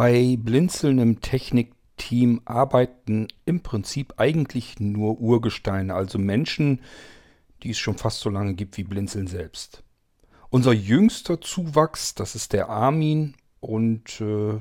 Bei 0.00 0.36
Blinzeln 0.38 1.00
im 1.00 1.20
Technikteam 1.20 2.40
arbeiten 2.44 3.26
im 3.46 3.64
Prinzip 3.64 4.14
eigentlich 4.16 4.78
nur 4.78 5.18
Urgesteine, 5.18 5.92
also 5.92 6.20
Menschen, 6.20 6.82
die 7.64 7.70
es 7.70 7.78
schon 7.78 7.98
fast 7.98 8.20
so 8.20 8.30
lange 8.30 8.54
gibt 8.54 8.76
wie 8.76 8.84
Blinzeln 8.84 9.26
selbst. 9.26 9.82
Unser 10.50 10.72
jüngster 10.72 11.40
Zuwachs, 11.40 12.14
das 12.14 12.36
ist 12.36 12.52
der 12.52 12.68
Armin 12.68 13.34
und 13.58 14.20
äh, 14.20 14.60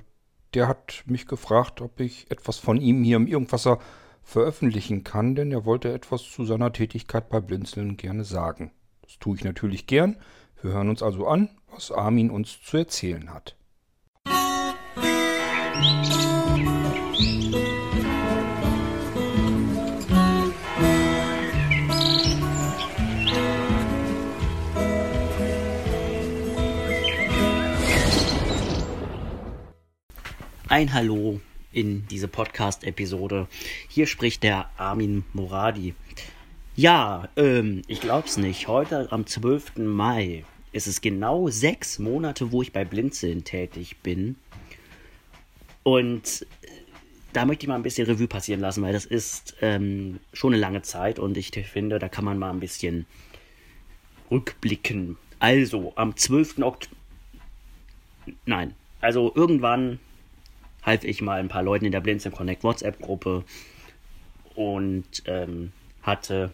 der 0.56 0.68
hat 0.68 1.04
mich 1.06 1.28
gefragt, 1.28 1.82
ob 1.82 2.00
ich 2.00 2.32
etwas 2.32 2.58
von 2.58 2.82
ihm 2.82 3.04
hier 3.04 3.18
im 3.18 3.28
Irgendwasser 3.28 3.78
veröffentlichen 4.24 5.04
kann, 5.04 5.36
denn 5.36 5.52
er 5.52 5.66
wollte 5.66 5.94
etwas 5.94 6.24
zu 6.24 6.46
seiner 6.46 6.74
Tätigkeit 6.74 7.30
bei 7.30 7.42
Blinzeln 7.42 7.96
gerne 7.96 8.24
sagen. 8.24 8.72
Das 9.04 9.20
tue 9.20 9.36
ich 9.36 9.44
natürlich 9.44 9.86
gern. 9.86 10.18
Wir 10.64 10.72
hören 10.72 10.90
uns 10.90 11.04
also 11.04 11.28
an, 11.28 11.50
was 11.70 11.92
Armin 11.92 12.32
uns 12.32 12.60
zu 12.60 12.78
erzählen 12.78 13.32
hat. 13.32 13.57
Ein 30.70 30.94
Hallo 30.94 31.40
in 31.72 32.06
diese 32.08 32.28
Podcast-Episode. 32.28 33.48
Hier 33.88 34.06
spricht 34.06 34.44
der 34.44 34.70
Armin 34.78 35.24
Moradi. 35.34 35.96
Ja, 36.76 37.30
ähm, 37.36 37.82
ich 37.88 38.02
glaub's 38.02 38.38
nicht. 38.38 38.68
Heute 38.68 39.12
am 39.12 39.26
12. 39.26 39.78
Mai 39.78 40.44
ist 40.72 40.86
es 40.86 41.02
genau 41.02 41.50
sechs 41.50 41.98
Monate, 41.98 42.52
wo 42.52 42.62
ich 42.62 42.74
bei 42.74 42.86
Blinzeln 42.86 43.44
tätig 43.44 43.98
bin. 44.04 44.36
Und 45.88 46.46
äh, 46.64 46.68
da 47.32 47.46
möchte 47.46 47.64
ich 47.64 47.70
mal 47.70 47.76
ein 47.76 47.82
bisschen 47.82 48.08
Revue 48.08 48.28
passieren 48.28 48.60
lassen, 48.60 48.84
weil 48.84 48.92
das 48.92 49.06
ist 49.06 49.56
ähm, 49.62 50.20
schon 50.34 50.52
eine 50.52 50.60
lange 50.60 50.82
Zeit 50.82 51.18
und 51.18 51.38
ich 51.38 51.52
finde, 51.52 51.98
da 51.98 52.10
kann 52.10 52.26
man 52.26 52.38
mal 52.38 52.50
ein 52.50 52.60
bisschen 52.60 53.06
rückblicken. 54.30 55.16
Also, 55.40 55.94
am 55.96 56.18
12. 56.18 56.58
Oktober. 56.60 56.94
Nein, 58.46 58.74
also 59.00 59.32
irgendwann 59.34 60.00
half 60.84 61.06
ich 61.06 61.22
mal 61.22 61.40
ein 61.40 61.48
paar 61.48 61.64
Leuten 61.64 61.86
in 61.86 61.94
der 61.94 62.02
Blinzeln 62.02 62.36
Connect 62.36 62.66
WhatsApp-Gruppe 62.66 63.46
und 64.56 65.24
ähm, 65.26 65.72
hatte. 66.02 66.52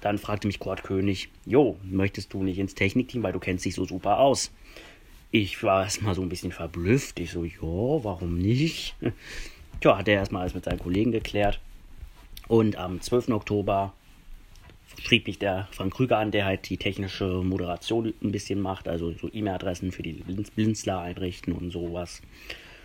Dann 0.00 0.18
fragte 0.18 0.46
mich 0.46 0.60
Kurt 0.60 0.84
König: 0.84 1.30
Jo, 1.46 1.76
möchtest 1.82 2.32
du 2.32 2.44
nicht 2.44 2.58
ins 2.60 2.76
Technikteam, 2.76 3.24
weil 3.24 3.32
du 3.32 3.40
kennst 3.40 3.64
dich 3.64 3.74
so 3.74 3.84
super 3.84 4.20
aus? 4.20 4.52
Ich 5.30 5.62
war 5.62 5.84
erstmal 5.84 6.14
so 6.14 6.22
ein 6.22 6.30
bisschen 6.30 6.52
verblüfft. 6.52 7.20
Ich 7.20 7.32
so, 7.32 7.44
ja, 7.44 7.60
warum 7.60 8.38
nicht? 8.38 8.94
Tja, 9.80 9.98
hat 9.98 10.08
er 10.08 10.14
erstmal 10.14 10.42
alles 10.42 10.54
mit 10.54 10.64
seinen 10.64 10.78
Kollegen 10.78 11.12
geklärt. 11.12 11.60
Und 12.48 12.76
am 12.76 13.00
12. 13.00 13.28
Oktober 13.28 13.92
schrieb 14.98 15.26
mich 15.26 15.38
der 15.38 15.68
Frank 15.70 15.94
Krüger 15.94 16.18
an, 16.18 16.30
der 16.30 16.46
halt 16.46 16.68
die 16.70 16.78
technische 16.78 17.42
Moderation 17.44 18.14
ein 18.22 18.32
bisschen 18.32 18.60
macht, 18.60 18.88
also 18.88 19.12
so 19.12 19.28
E-Mail-Adressen 19.30 19.92
für 19.92 20.02
die 20.02 20.14
Blinzler 20.54 21.00
einrichten 21.00 21.52
und 21.52 21.70
sowas. 21.70 22.22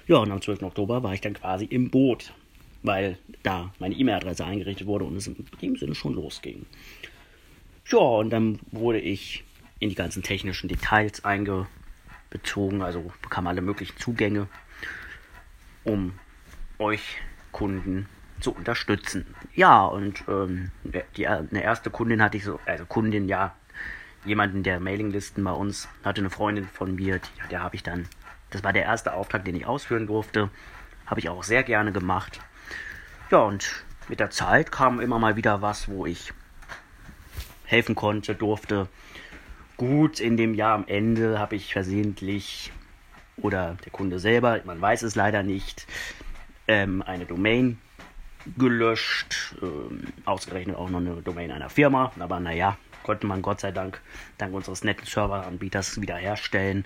Ja, 0.07 0.17
und 0.17 0.29
am 0.29 0.41
12. 0.41 0.63
Oktober 0.63 1.01
war 1.01 1.13
ich 1.13 1.21
dann 1.21 1.33
quasi 1.33 1.63
im 1.63 1.89
Boot, 1.89 2.33
weil 2.83 3.17
da 3.41 3.73
meine 3.79 3.95
E-Mail-Adresse 3.95 4.43
eingerichtet 4.43 4.85
wurde 4.85 5.05
und 5.05 5.15
es 5.15 5.27
in 5.27 5.37
dem 5.61 5.77
Sinne 5.77 5.95
schon 5.95 6.13
losging. 6.13 6.65
Ja, 7.89 7.99
und 7.99 8.31
dann 8.31 8.59
wurde 8.71 8.99
ich 8.99 9.45
in 9.79 9.87
die 9.87 9.95
ganzen 9.95 10.23
technischen 10.23 10.67
Details 10.67 11.23
eingebaut 11.23 11.67
bezogen, 12.33 12.81
also 12.81 13.13
bekam 13.21 13.47
alle 13.47 13.61
möglichen 13.61 13.97
Zugänge, 13.97 14.47
um 15.85 16.19
euch 16.79 17.21
Kunden 17.53 18.09
zu 18.41 18.51
unterstützen. 18.51 19.33
Ja, 19.53 19.85
und 19.85 20.23
ähm, 20.27 20.71
die, 21.15 21.27
eine 21.27 21.63
erste 21.63 21.91
Kundin 21.91 22.21
hatte 22.21 22.35
ich 22.37 22.43
so, 22.43 22.59
also 22.65 22.85
Kundin, 22.85 23.29
ja, 23.29 23.55
jemanden 24.25 24.63
der 24.63 24.79
Mailinglisten 24.79 25.43
bei 25.43 25.51
uns, 25.51 25.87
hatte 26.03 26.21
eine 26.21 26.31
Freundin 26.31 26.67
von 26.67 26.95
mir, 26.95 27.19
die, 27.19 27.49
der 27.49 27.61
habe 27.61 27.75
ich 27.75 27.83
dann, 27.83 28.07
das 28.49 28.63
war 28.63 28.73
der 28.73 28.83
erste 28.83 29.13
Auftrag, 29.13 29.45
den 29.45 29.55
ich 29.55 29.65
ausführen 29.65 30.07
durfte, 30.07 30.49
habe 31.05 31.19
ich 31.19 31.29
auch 31.29 31.43
sehr 31.43 31.63
gerne 31.63 31.91
gemacht. 31.91 32.39
Ja, 33.29 33.39
und 33.39 33.83
mit 34.09 34.19
der 34.19 34.31
Zeit 34.31 34.71
kam 34.71 34.99
immer 34.99 35.19
mal 35.19 35.35
wieder 35.35 35.61
was, 35.61 35.87
wo 35.87 36.05
ich 36.05 36.33
helfen 37.65 37.95
konnte, 37.95 38.35
durfte. 38.35 38.87
Gut, 39.77 40.19
in 40.19 40.37
dem 40.37 40.53
Jahr 40.53 40.75
am 40.75 40.85
Ende 40.87 41.39
habe 41.39 41.55
ich 41.55 41.73
versehentlich 41.73 42.71
oder 43.37 43.75
der 43.83 43.91
Kunde 43.91 44.19
selber, 44.19 44.61
man 44.65 44.79
weiß 44.79 45.01
es 45.01 45.15
leider 45.15 45.41
nicht, 45.41 45.87
ähm, 46.67 47.01
eine 47.01 47.25
Domain 47.25 47.79
gelöscht, 48.57 49.55
ähm, 49.61 50.03
ausgerechnet 50.25 50.75
auch 50.75 50.89
noch 50.89 50.99
eine 50.99 51.21
Domain 51.21 51.51
einer 51.51 51.69
Firma, 51.69 52.11
aber 52.19 52.39
naja, 52.39 52.77
konnte 53.03 53.27
man 53.27 53.41
Gott 53.41 53.61
sei 53.61 53.71
Dank 53.71 54.01
dank 54.37 54.53
unseres 54.53 54.83
netten 54.83 55.05
Serveranbieters 55.05 56.01
wiederherstellen. 56.01 56.85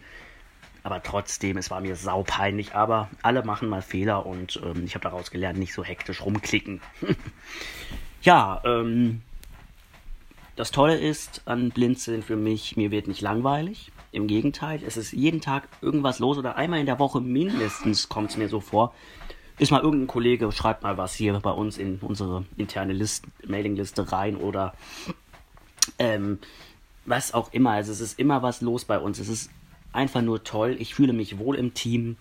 Aber 0.84 1.04
trotzdem, 1.04 1.58
es 1.58 1.70
war 1.70 1.82
mir 1.82 1.96
saupeinlich, 1.96 2.74
aber 2.74 3.10
alle 3.22 3.44
machen 3.44 3.68
mal 3.68 3.82
Fehler 3.82 4.26
und 4.26 4.62
ähm, 4.64 4.86
ich 4.86 4.96
habe 4.96 5.04
daraus 5.04 5.32
gelernt, 5.32 5.60
nicht 5.60 5.74
so 5.74 5.84
hektisch 5.84 6.22
rumklicken. 6.22 6.82
ja, 8.22 8.62
ähm, 8.64 9.22
das 10.58 10.72
Tolle 10.72 10.98
ist 10.98 11.44
an 11.46 11.70
Blinzeln 11.70 12.24
für 12.24 12.36
mich, 12.36 12.76
mir 12.76 12.90
wird 12.90 13.08
nicht 13.08 13.22
langweilig. 13.22 13.92
Im 14.12 14.26
Gegenteil, 14.26 14.82
es 14.86 14.98
ist 14.98 15.14
jeden 15.14 15.40
Tag 15.40 15.70
irgendwas 15.82 16.18
los 16.18 16.38
oder 16.38 16.56
einmal 16.56 16.80
in 16.80 16.88
der 16.88 16.98
Woche 16.98 17.22
mindestens 17.22 18.10
kommt 18.10 18.32
es 18.32 18.38
mir 18.38 18.50
so 18.50 18.60
vor. 18.60 18.94
Ist 19.60 19.72
mal 19.72 19.82
irgendein 19.82 20.08
Kollege, 20.08 20.52
schreibt 20.52 20.82
mal 20.82 20.98
was 20.98 21.14
hier 21.14 21.34
bei 21.40 21.52
uns 21.52 21.78
in 21.78 22.00
unsere 22.00 22.46
interne 22.58 22.94
List, 22.94 23.26
Mailingliste 23.46 24.12
rein 24.12 24.36
oder 24.36 24.74
ähm, 26.00 26.40
was 27.06 27.36
auch 27.36 27.54
immer. 27.54 27.72
Also 27.72 27.92
es 27.92 28.02
ist 28.02 28.18
immer 28.18 28.42
was 28.42 28.62
los 28.62 28.86
bei 28.86 28.98
uns. 28.98 29.20
Es 29.20 29.30
ist 29.30 29.52
einfach 29.94 30.24
nur 30.24 30.44
toll. 30.44 30.76
Ich 30.80 30.96
fühle 30.96 31.14
mich 31.14 31.38
wohl 31.38 31.56
im 31.56 31.76
Team. 31.76 32.18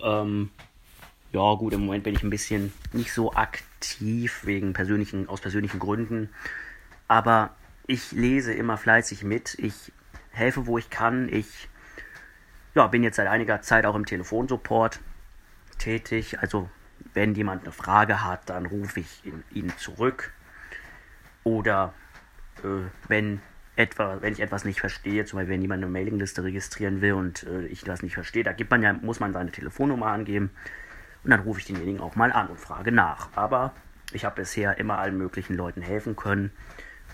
Ähm, 0.00 0.50
ja, 1.32 1.54
gut, 1.54 1.72
im 1.72 1.86
Moment 1.86 2.04
bin 2.04 2.14
ich 2.14 2.22
ein 2.22 2.30
bisschen 2.30 2.72
nicht 2.92 3.12
so 3.12 3.32
aktiv 3.32 4.42
wegen 4.44 4.72
persönlichen, 4.72 5.28
aus 5.28 5.40
persönlichen 5.40 5.80
Gründen. 5.80 6.30
Aber 7.08 7.54
ich 7.86 8.12
lese 8.12 8.52
immer 8.52 8.76
fleißig 8.76 9.22
mit. 9.24 9.54
Ich 9.58 9.92
helfe, 10.30 10.66
wo 10.66 10.78
ich 10.78 10.90
kann. 10.90 11.28
Ich 11.28 11.68
ja, 12.74 12.86
bin 12.88 13.02
jetzt 13.02 13.16
seit 13.16 13.28
einiger 13.28 13.62
Zeit 13.62 13.86
auch 13.86 13.94
im 13.94 14.06
Telefonsupport 14.06 15.00
tätig. 15.78 16.38
Also 16.40 16.68
wenn 17.14 17.34
jemand 17.34 17.62
eine 17.62 17.72
Frage 17.72 18.24
hat, 18.24 18.48
dann 18.50 18.66
rufe 18.66 19.00
ich 19.00 19.22
ihn 19.52 19.72
zurück. 19.78 20.32
Oder 21.44 21.94
äh, 22.64 22.88
wenn, 23.08 23.40
etwa, 23.76 24.20
wenn 24.20 24.32
ich 24.32 24.40
etwas 24.40 24.64
nicht 24.64 24.80
verstehe, 24.80 25.24
zum 25.24 25.38
Beispiel 25.38 25.54
wenn 25.54 25.62
jemand 25.62 25.82
eine 25.82 25.92
Mailingliste 25.92 26.42
registrieren 26.42 27.00
will 27.00 27.12
und 27.12 27.44
äh, 27.44 27.66
ich 27.66 27.84
das 27.84 28.02
nicht 28.02 28.14
verstehe, 28.14 28.42
da 28.42 28.52
gibt 28.52 28.70
man 28.70 28.82
ja, 28.82 28.92
muss 28.92 29.20
man 29.20 29.32
seine 29.32 29.52
Telefonnummer 29.52 30.06
angeben. 30.06 30.50
Und 31.24 31.30
dann 31.30 31.40
rufe 31.40 31.60
ich 31.60 31.66
denjenigen 31.66 32.00
auch 32.00 32.14
mal 32.14 32.32
an 32.32 32.48
und 32.48 32.60
frage 32.60 32.92
nach. 32.92 33.28
Aber 33.34 33.74
ich 34.12 34.24
habe 34.24 34.36
bisher 34.36 34.78
immer 34.78 34.98
allen 34.98 35.16
möglichen 35.16 35.54
Leuten 35.54 35.82
helfen 35.82 36.14
können. 36.14 36.52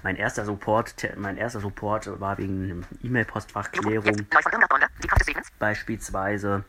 Mein 0.02 0.16
erster 0.16 0.44
Support, 0.44 0.94
mein 1.16 1.36
erster 1.36 1.60
Support 1.60 2.20
war 2.20 2.38
wegen 2.38 2.84
E-Mail-Postfachklärung 3.02 4.26
beispielsweise. 5.58 6.64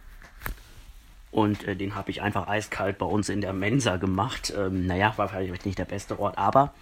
Und 1.32 1.68
äh, 1.68 1.76
den 1.76 1.96
habe 1.96 2.12
ich 2.12 2.22
einfach 2.22 2.48
eiskalt 2.48 3.00
bei 3.00 3.08
uns 3.08 3.30
in 3.30 3.42
der 3.42 3.54
Mensa 3.54 3.98
gemacht. 3.98 4.54
Ähm, 4.56 4.86
naja, 4.86 5.14
war 5.18 5.30
vielleicht 5.30 5.66
nicht 5.66 5.80
der 5.80 5.86
beste 5.86 6.20
Ort, 6.20 6.38
aber 6.38 6.74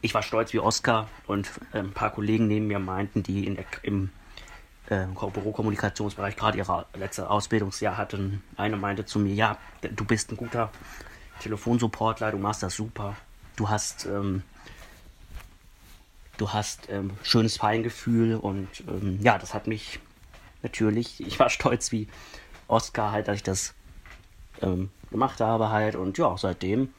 ich 0.00 0.12
war 0.12 0.22
stolz 0.22 0.52
wie 0.52 0.58
Oscar 0.58 1.08
und 1.28 1.50
äh, 1.72 1.78
ein 1.78 1.92
paar 1.92 2.10
Kollegen 2.10 2.48
neben 2.48 2.66
mir 2.66 2.80
meinten, 2.80 3.22
die 3.22 3.46
in 3.46 3.54
der, 3.54 3.64
im 3.82 4.10
äh, 4.88 5.06
Bürokommunikationsbereich 5.06 6.36
gerade 6.36 6.58
ihr 6.58 6.86
letztes 6.94 7.24
Ausbildungsjahr 7.24 7.96
hatten. 7.96 8.42
Eine 8.56 8.76
meinte 8.76 9.04
zu 9.04 9.20
mir, 9.20 9.34
ja, 9.34 9.56
du 9.82 10.04
bist 10.04 10.32
ein 10.32 10.36
guter 10.36 10.70
Telefonsupportler, 11.40 12.32
du 12.32 12.38
machst 12.38 12.64
das 12.64 12.74
super. 12.74 13.16
Du 13.54 13.68
hast 13.68 14.06
ähm, 14.06 14.42
du 16.36 16.52
hast 16.52 16.88
ähm, 16.90 17.12
schönes 17.22 17.56
Feingefühl 17.56 18.36
und 18.36 18.68
ähm, 18.88 19.18
ja, 19.22 19.38
das 19.38 19.54
hat 19.54 19.66
mich 19.66 20.00
natürlich, 20.62 21.20
ich 21.26 21.38
war 21.38 21.50
stolz 21.50 21.92
wie 21.92 22.08
Oscar 22.68 23.12
halt, 23.12 23.28
dass 23.28 23.36
ich 23.36 23.42
das 23.42 23.74
ähm, 24.62 24.90
gemacht 25.10 25.40
habe 25.40 25.70
halt 25.70 25.96
und 25.96 26.18
ja, 26.18 26.36
seitdem 26.36 26.92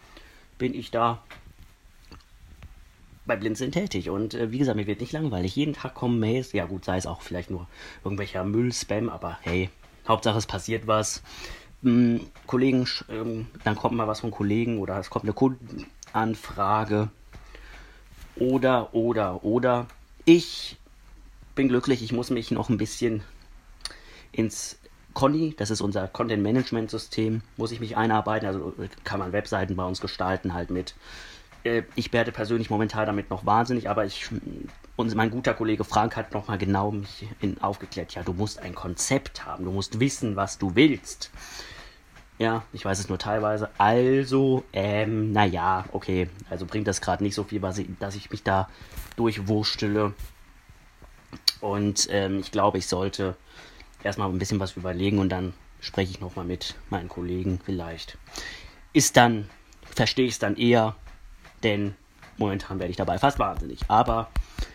bin 0.57 0.73
ich 0.73 0.91
da 0.91 1.21
bei 3.25 3.35
Blinzeln 3.35 3.71
tätig 3.71 4.09
und 4.09 4.33
äh, 4.33 4.51
wie 4.51 4.57
gesagt, 4.57 4.77
mir 4.77 4.87
wird 4.87 5.01
nicht 5.01 5.11
langweilig. 5.11 5.55
Jeden 5.55 5.73
Tag 5.73 5.93
kommen 5.93 6.19
Mails, 6.19 6.53
ja 6.53 6.65
gut, 6.65 6.85
sei 6.85 6.97
es 6.97 7.05
auch 7.05 7.21
vielleicht 7.21 7.49
nur 7.49 7.67
irgendwelcher 8.03 8.43
Müll-Spam, 8.45 9.09
aber 9.09 9.37
hey, 9.41 9.69
Hauptsache 10.07 10.37
es 10.37 10.45
passiert 10.47 10.87
was. 10.87 11.21
Hm, 11.83 12.21
Kollegen, 12.47 12.87
ähm, 13.09 13.47
dann 13.65 13.75
kommt 13.75 13.95
mal 13.95 14.07
was 14.07 14.21
von 14.21 14.31
Kollegen 14.31 14.79
oder 14.79 14.97
es 14.97 15.09
kommt 15.09 15.25
eine 15.25 15.33
Kundenanfrage 15.33 17.09
oder, 18.39 18.93
oder, 18.93 19.43
oder. 19.43 19.87
Ich 20.25 20.77
bin 21.55 21.67
glücklich, 21.67 22.03
ich 22.03 22.11
muss 22.11 22.29
mich 22.29 22.51
noch 22.51 22.69
ein 22.69 22.77
bisschen 22.77 23.23
ins 24.31 24.77
Conny, 25.13 25.55
das 25.57 25.71
ist 25.71 25.81
unser 25.81 26.07
Content 26.07 26.43
Management 26.43 26.91
System, 26.91 27.41
muss 27.57 27.71
ich 27.71 27.79
mich 27.79 27.97
einarbeiten. 27.97 28.47
Also 28.47 28.73
kann 29.03 29.19
man 29.19 29.31
Webseiten 29.31 29.75
bei 29.75 29.83
uns 29.83 29.99
gestalten 29.99 30.53
halt 30.53 30.69
mit. 30.69 30.93
Äh, 31.63 31.83
ich 31.95 32.13
werde 32.13 32.31
persönlich 32.31 32.69
momentan 32.69 33.07
damit 33.07 33.29
noch 33.29 33.45
wahnsinnig, 33.45 33.89
aber 33.89 34.05
ich, 34.05 34.29
mein 34.97 35.31
guter 35.31 35.53
Kollege 35.53 35.83
Frank 35.83 36.15
hat 36.15 36.33
nochmal 36.33 36.59
genau 36.59 36.91
mich 36.91 37.27
in, 37.41 37.59
aufgeklärt. 37.61 38.13
Ja, 38.13 38.23
du 38.23 38.33
musst 38.33 38.59
ein 38.59 38.75
Konzept 38.75 39.45
haben, 39.45 39.65
du 39.65 39.71
musst 39.71 39.99
wissen, 39.99 40.35
was 40.35 40.59
du 40.59 40.75
willst. 40.75 41.31
Ja, 42.39 42.63
ich 42.71 42.85
weiß 42.85 42.99
es 42.99 43.09
nur 43.09 43.17
teilweise. 43.17 43.69
Also, 43.79 44.63
ähm, 44.71 45.31
naja, 45.31 45.85
okay. 45.91 46.29
Also 46.49 46.65
bringt 46.65 46.87
das 46.87 47.01
gerade 47.01 47.23
nicht 47.23 47.33
so 47.33 47.43
viel, 47.43 47.59
dass 47.59 48.15
ich 48.15 48.29
mich 48.29 48.43
da 48.43 48.69
durchwurstele. 49.15 50.13
Und 51.61 52.07
ähm, 52.11 52.39
ich 52.39 52.51
glaube, 52.51 52.77
ich 52.77 52.87
sollte 52.87 53.35
erstmal 54.03 54.29
ein 54.29 54.37
bisschen 54.37 54.59
was 54.59 54.77
überlegen 54.77 55.17
und 55.17 55.29
dann 55.29 55.53
spreche 55.79 56.11
ich 56.11 56.19
nochmal 56.19 56.45
mit 56.45 56.75
meinen 56.89 57.09
Kollegen 57.09 57.59
vielleicht. 57.65 58.17
Ist 58.93 59.17
dann, 59.17 59.49
verstehe 59.81 60.27
ich 60.27 60.33
es 60.33 60.39
dann 60.39 60.55
eher, 60.55 60.95
denn 61.63 61.95
momentan 62.37 62.79
werde 62.79 62.91
ich 62.91 62.97
dabei 62.97 63.17
fast 63.17 63.39
wahnsinnig. 63.39 63.79
Aber 63.87 64.29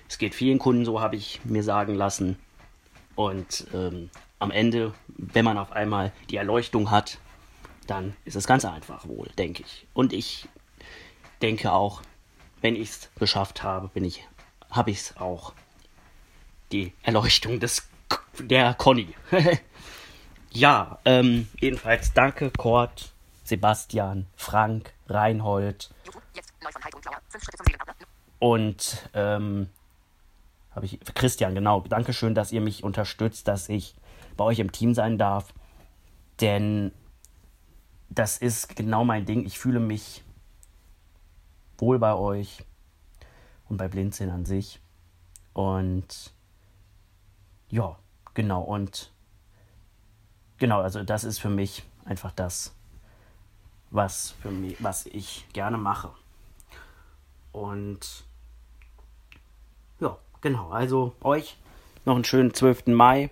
es 0.08 0.18
geht 0.18 0.34
vielen 0.34 0.58
Kunden 0.58 0.84
so, 0.84 1.00
habe 1.00 1.14
ich 1.14 1.40
mir 1.44 1.62
sagen 1.62 1.94
lassen. 1.94 2.36
Und 3.14 3.66
ähm, 3.72 4.10
am 4.40 4.50
Ende, 4.50 4.92
wenn 5.16 5.44
man 5.44 5.58
auf 5.58 5.70
einmal 5.70 6.12
die 6.30 6.36
Erleuchtung 6.36 6.90
hat, 6.90 7.18
dann 7.86 8.16
ist 8.24 8.36
es 8.36 8.46
ganz 8.46 8.64
einfach 8.64 9.06
wohl, 9.06 9.28
denke 9.38 9.62
ich. 9.62 9.86
Und 9.92 10.12
ich 10.12 10.48
denke 11.40 11.72
auch, 11.72 12.02
wenn 12.60 12.76
ich 12.76 12.90
es 12.90 13.10
geschafft 13.16 13.62
habe, 13.62 13.88
bin 13.88 14.04
ich, 14.04 14.26
habe 14.70 14.90
ich 14.90 14.98
es 14.98 15.16
auch 15.16 15.52
die 16.70 16.92
Erleuchtung 17.02 17.60
des 17.60 17.88
der 18.38 18.74
Conny. 18.74 19.14
ja, 20.50 20.98
ähm, 21.04 21.48
jedenfalls 21.60 22.12
danke 22.12 22.50
Kurt, 22.50 23.12
Sebastian, 23.44 24.26
Frank, 24.36 24.92
Reinhold. 25.08 25.90
Und 28.38 29.08
ähm, 29.14 29.68
habe 30.74 30.86
ich 30.86 30.98
Christian, 31.14 31.54
genau. 31.54 31.80
Dankeschön, 31.80 32.34
dass 32.34 32.52
ihr 32.52 32.60
mich 32.60 32.82
unterstützt, 32.82 33.46
dass 33.48 33.68
ich 33.68 33.94
bei 34.36 34.44
euch 34.44 34.58
im 34.58 34.72
Team 34.72 34.94
sein 34.94 35.18
darf. 35.18 35.52
Denn 36.40 36.92
das 38.14 38.38
ist 38.38 38.76
genau 38.76 39.04
mein 39.04 39.24
Ding. 39.24 39.46
Ich 39.46 39.58
fühle 39.58 39.80
mich 39.80 40.22
wohl 41.78 41.98
bei 41.98 42.14
euch 42.14 42.64
und 43.68 43.76
bei 43.78 43.88
Blinzeln 43.88 44.30
an 44.30 44.44
sich. 44.44 44.80
Und 45.54 46.32
ja, 47.68 47.98
genau. 48.34 48.62
Und 48.62 49.10
genau, 50.58 50.80
also 50.80 51.02
das 51.02 51.24
ist 51.24 51.38
für 51.38 51.48
mich 51.48 51.84
einfach 52.04 52.32
das, 52.32 52.74
was 53.90 54.32
für 54.42 54.50
mich, 54.50 54.82
was 54.82 55.06
ich 55.06 55.46
gerne 55.52 55.78
mache. 55.78 56.10
Und 57.52 58.24
ja, 60.00 60.18
genau. 60.40 60.70
Also 60.70 61.14
euch 61.22 61.56
noch 62.04 62.14
einen 62.14 62.24
schönen 62.24 62.52
12. 62.52 62.88
Mai. 62.88 63.30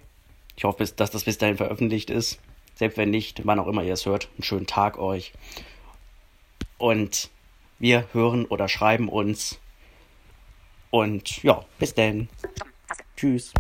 Ich 0.56 0.64
hoffe, 0.64 0.84
dass 0.84 1.10
das 1.10 1.24
bis 1.24 1.38
dahin 1.38 1.56
veröffentlicht 1.56 2.10
ist. 2.10 2.38
Selbst 2.80 2.96
wenn 2.96 3.10
nicht, 3.10 3.42
wann 3.44 3.58
auch 3.58 3.66
immer 3.66 3.82
ihr 3.82 3.92
es 3.92 4.06
hört, 4.06 4.30
einen 4.36 4.42
schönen 4.42 4.66
Tag 4.66 4.98
euch. 4.98 5.34
Und 6.78 7.28
wir 7.78 8.08
hören 8.14 8.46
oder 8.46 8.68
schreiben 8.68 9.10
uns. 9.10 9.58
Und 10.88 11.42
ja, 11.42 11.62
bis 11.78 11.92
dann. 11.92 12.30
Tschüss. 13.18 13.52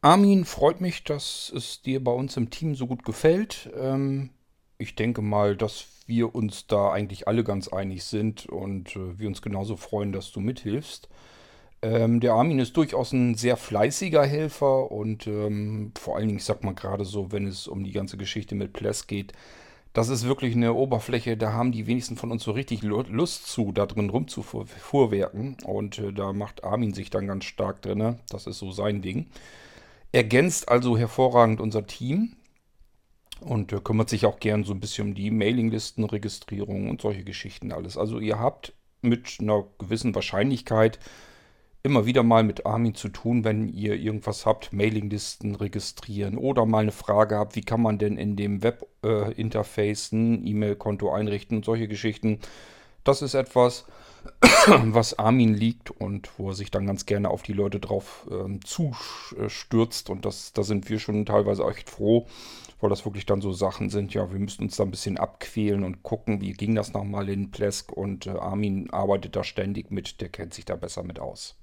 Armin, 0.00 0.44
freut 0.46 0.80
mich, 0.80 1.04
dass 1.04 1.52
es 1.54 1.80
dir 1.82 2.02
bei 2.02 2.10
uns 2.10 2.36
im 2.36 2.50
Team 2.50 2.74
so 2.74 2.88
gut 2.88 3.04
gefällt. 3.04 3.70
Ähm, 3.78 4.30
ich 4.78 4.96
denke 4.96 5.22
mal, 5.22 5.56
dass 5.56 5.86
wir 6.08 6.34
uns 6.34 6.66
da 6.66 6.90
eigentlich 6.90 7.28
alle 7.28 7.44
ganz 7.44 7.68
einig 7.68 8.02
sind 8.02 8.46
und 8.46 8.96
äh, 8.96 9.16
wir 9.16 9.28
uns 9.28 9.42
genauso 9.42 9.76
freuen, 9.76 10.10
dass 10.10 10.32
du 10.32 10.40
mithilfst. 10.40 11.08
Ähm, 11.86 12.18
der 12.18 12.32
Armin 12.32 12.58
ist 12.58 12.76
durchaus 12.76 13.12
ein 13.12 13.36
sehr 13.36 13.56
fleißiger 13.56 14.24
Helfer 14.24 14.90
und 14.90 15.26
ähm, 15.28 15.92
vor 15.96 16.16
allen 16.16 16.26
Dingen, 16.26 16.38
ich 16.38 16.44
sag 16.44 16.64
mal 16.64 16.74
gerade 16.74 17.04
so, 17.04 17.30
wenn 17.30 17.46
es 17.46 17.68
um 17.68 17.84
die 17.84 17.92
ganze 17.92 18.16
Geschichte 18.16 18.56
mit 18.56 18.72
Pless 18.72 19.06
geht, 19.06 19.32
das 19.92 20.08
ist 20.08 20.26
wirklich 20.26 20.56
eine 20.56 20.74
Oberfläche, 20.74 21.36
da 21.36 21.52
haben 21.52 21.70
die 21.70 21.86
wenigsten 21.86 22.16
von 22.16 22.32
uns 22.32 22.42
so 22.42 22.50
richtig 22.50 22.82
Lust 22.82 23.46
zu, 23.46 23.70
da 23.72 23.86
drin 23.86 24.10
rumzufuhrwerken. 24.10 25.56
Und 25.64 25.98
äh, 25.98 26.12
da 26.12 26.32
macht 26.32 26.64
Armin 26.64 26.92
sich 26.92 27.08
dann 27.08 27.28
ganz 27.28 27.44
stark 27.44 27.82
drin. 27.82 28.18
Das 28.28 28.46
ist 28.46 28.58
so 28.58 28.72
sein 28.72 29.00
Ding. 29.00 29.28
Ergänzt 30.12 30.68
also 30.68 30.98
hervorragend 30.98 31.60
unser 31.60 31.86
Team 31.86 32.32
und 33.40 33.72
äh, 33.72 33.80
kümmert 33.80 34.10
sich 34.10 34.26
auch 34.26 34.40
gern 34.40 34.64
so 34.64 34.74
ein 34.74 34.80
bisschen 34.80 35.08
um 35.08 35.14
die 35.14 35.30
Mailinglistenregistrierung 35.30 36.90
und 36.90 37.00
solche 37.00 37.24
Geschichten 37.24 37.72
alles. 37.72 37.96
Also 37.96 38.18
ihr 38.18 38.38
habt 38.38 38.74
mit 39.02 39.38
einer 39.40 39.64
gewissen 39.78 40.14
Wahrscheinlichkeit 40.14 40.98
immer 41.86 42.04
wieder 42.04 42.24
mal 42.24 42.42
mit 42.42 42.66
Armin 42.66 42.94
zu 42.96 43.08
tun, 43.08 43.44
wenn 43.44 43.68
ihr 43.68 43.94
irgendwas 43.94 44.44
habt, 44.44 44.72
Mailinglisten 44.72 45.54
registrieren 45.54 46.36
oder 46.36 46.66
mal 46.66 46.80
eine 46.80 46.92
Frage 46.92 47.36
habt, 47.36 47.54
wie 47.54 47.62
kann 47.62 47.80
man 47.80 47.98
denn 47.98 48.16
in 48.16 48.34
dem 48.34 48.62
Webinterface 48.62 50.12
äh, 50.12 50.16
ein 50.16 50.46
E-Mail-Konto 50.46 51.12
einrichten 51.12 51.58
und 51.58 51.64
solche 51.64 51.86
Geschichten. 51.86 52.40
Das 53.04 53.22
ist 53.22 53.34
etwas, 53.34 53.86
was 54.66 55.16
Armin 55.16 55.54
liegt 55.54 55.92
und 55.92 56.28
wo 56.38 56.48
er 56.48 56.54
sich 56.54 56.72
dann 56.72 56.88
ganz 56.88 57.06
gerne 57.06 57.30
auf 57.30 57.44
die 57.44 57.52
Leute 57.52 57.78
drauf 57.78 58.26
ähm, 58.32 58.64
zustürzt. 58.64 60.10
Und 60.10 60.24
das, 60.24 60.52
da 60.52 60.64
sind 60.64 60.90
wir 60.90 60.98
schon 60.98 61.24
teilweise 61.24 61.64
echt 61.68 61.88
froh, 61.88 62.26
weil 62.80 62.90
das 62.90 63.04
wirklich 63.04 63.26
dann 63.26 63.40
so 63.40 63.52
Sachen 63.52 63.90
sind. 63.90 64.12
Ja, 64.12 64.32
wir 64.32 64.40
müssen 64.40 64.64
uns 64.64 64.74
da 64.74 64.82
ein 64.82 64.90
bisschen 64.90 65.18
abquälen 65.18 65.84
und 65.84 66.02
gucken, 66.02 66.40
wie 66.40 66.52
ging 66.52 66.74
das 66.74 66.92
nochmal 66.92 67.28
in 67.28 67.52
Plesk. 67.52 67.92
Und 67.92 68.26
äh, 68.26 68.30
Armin 68.30 68.90
arbeitet 68.90 69.36
da 69.36 69.44
ständig 69.44 69.92
mit, 69.92 70.20
der 70.20 70.30
kennt 70.30 70.52
sich 70.52 70.64
da 70.64 70.74
besser 70.74 71.04
mit 71.04 71.20
aus. 71.20 71.56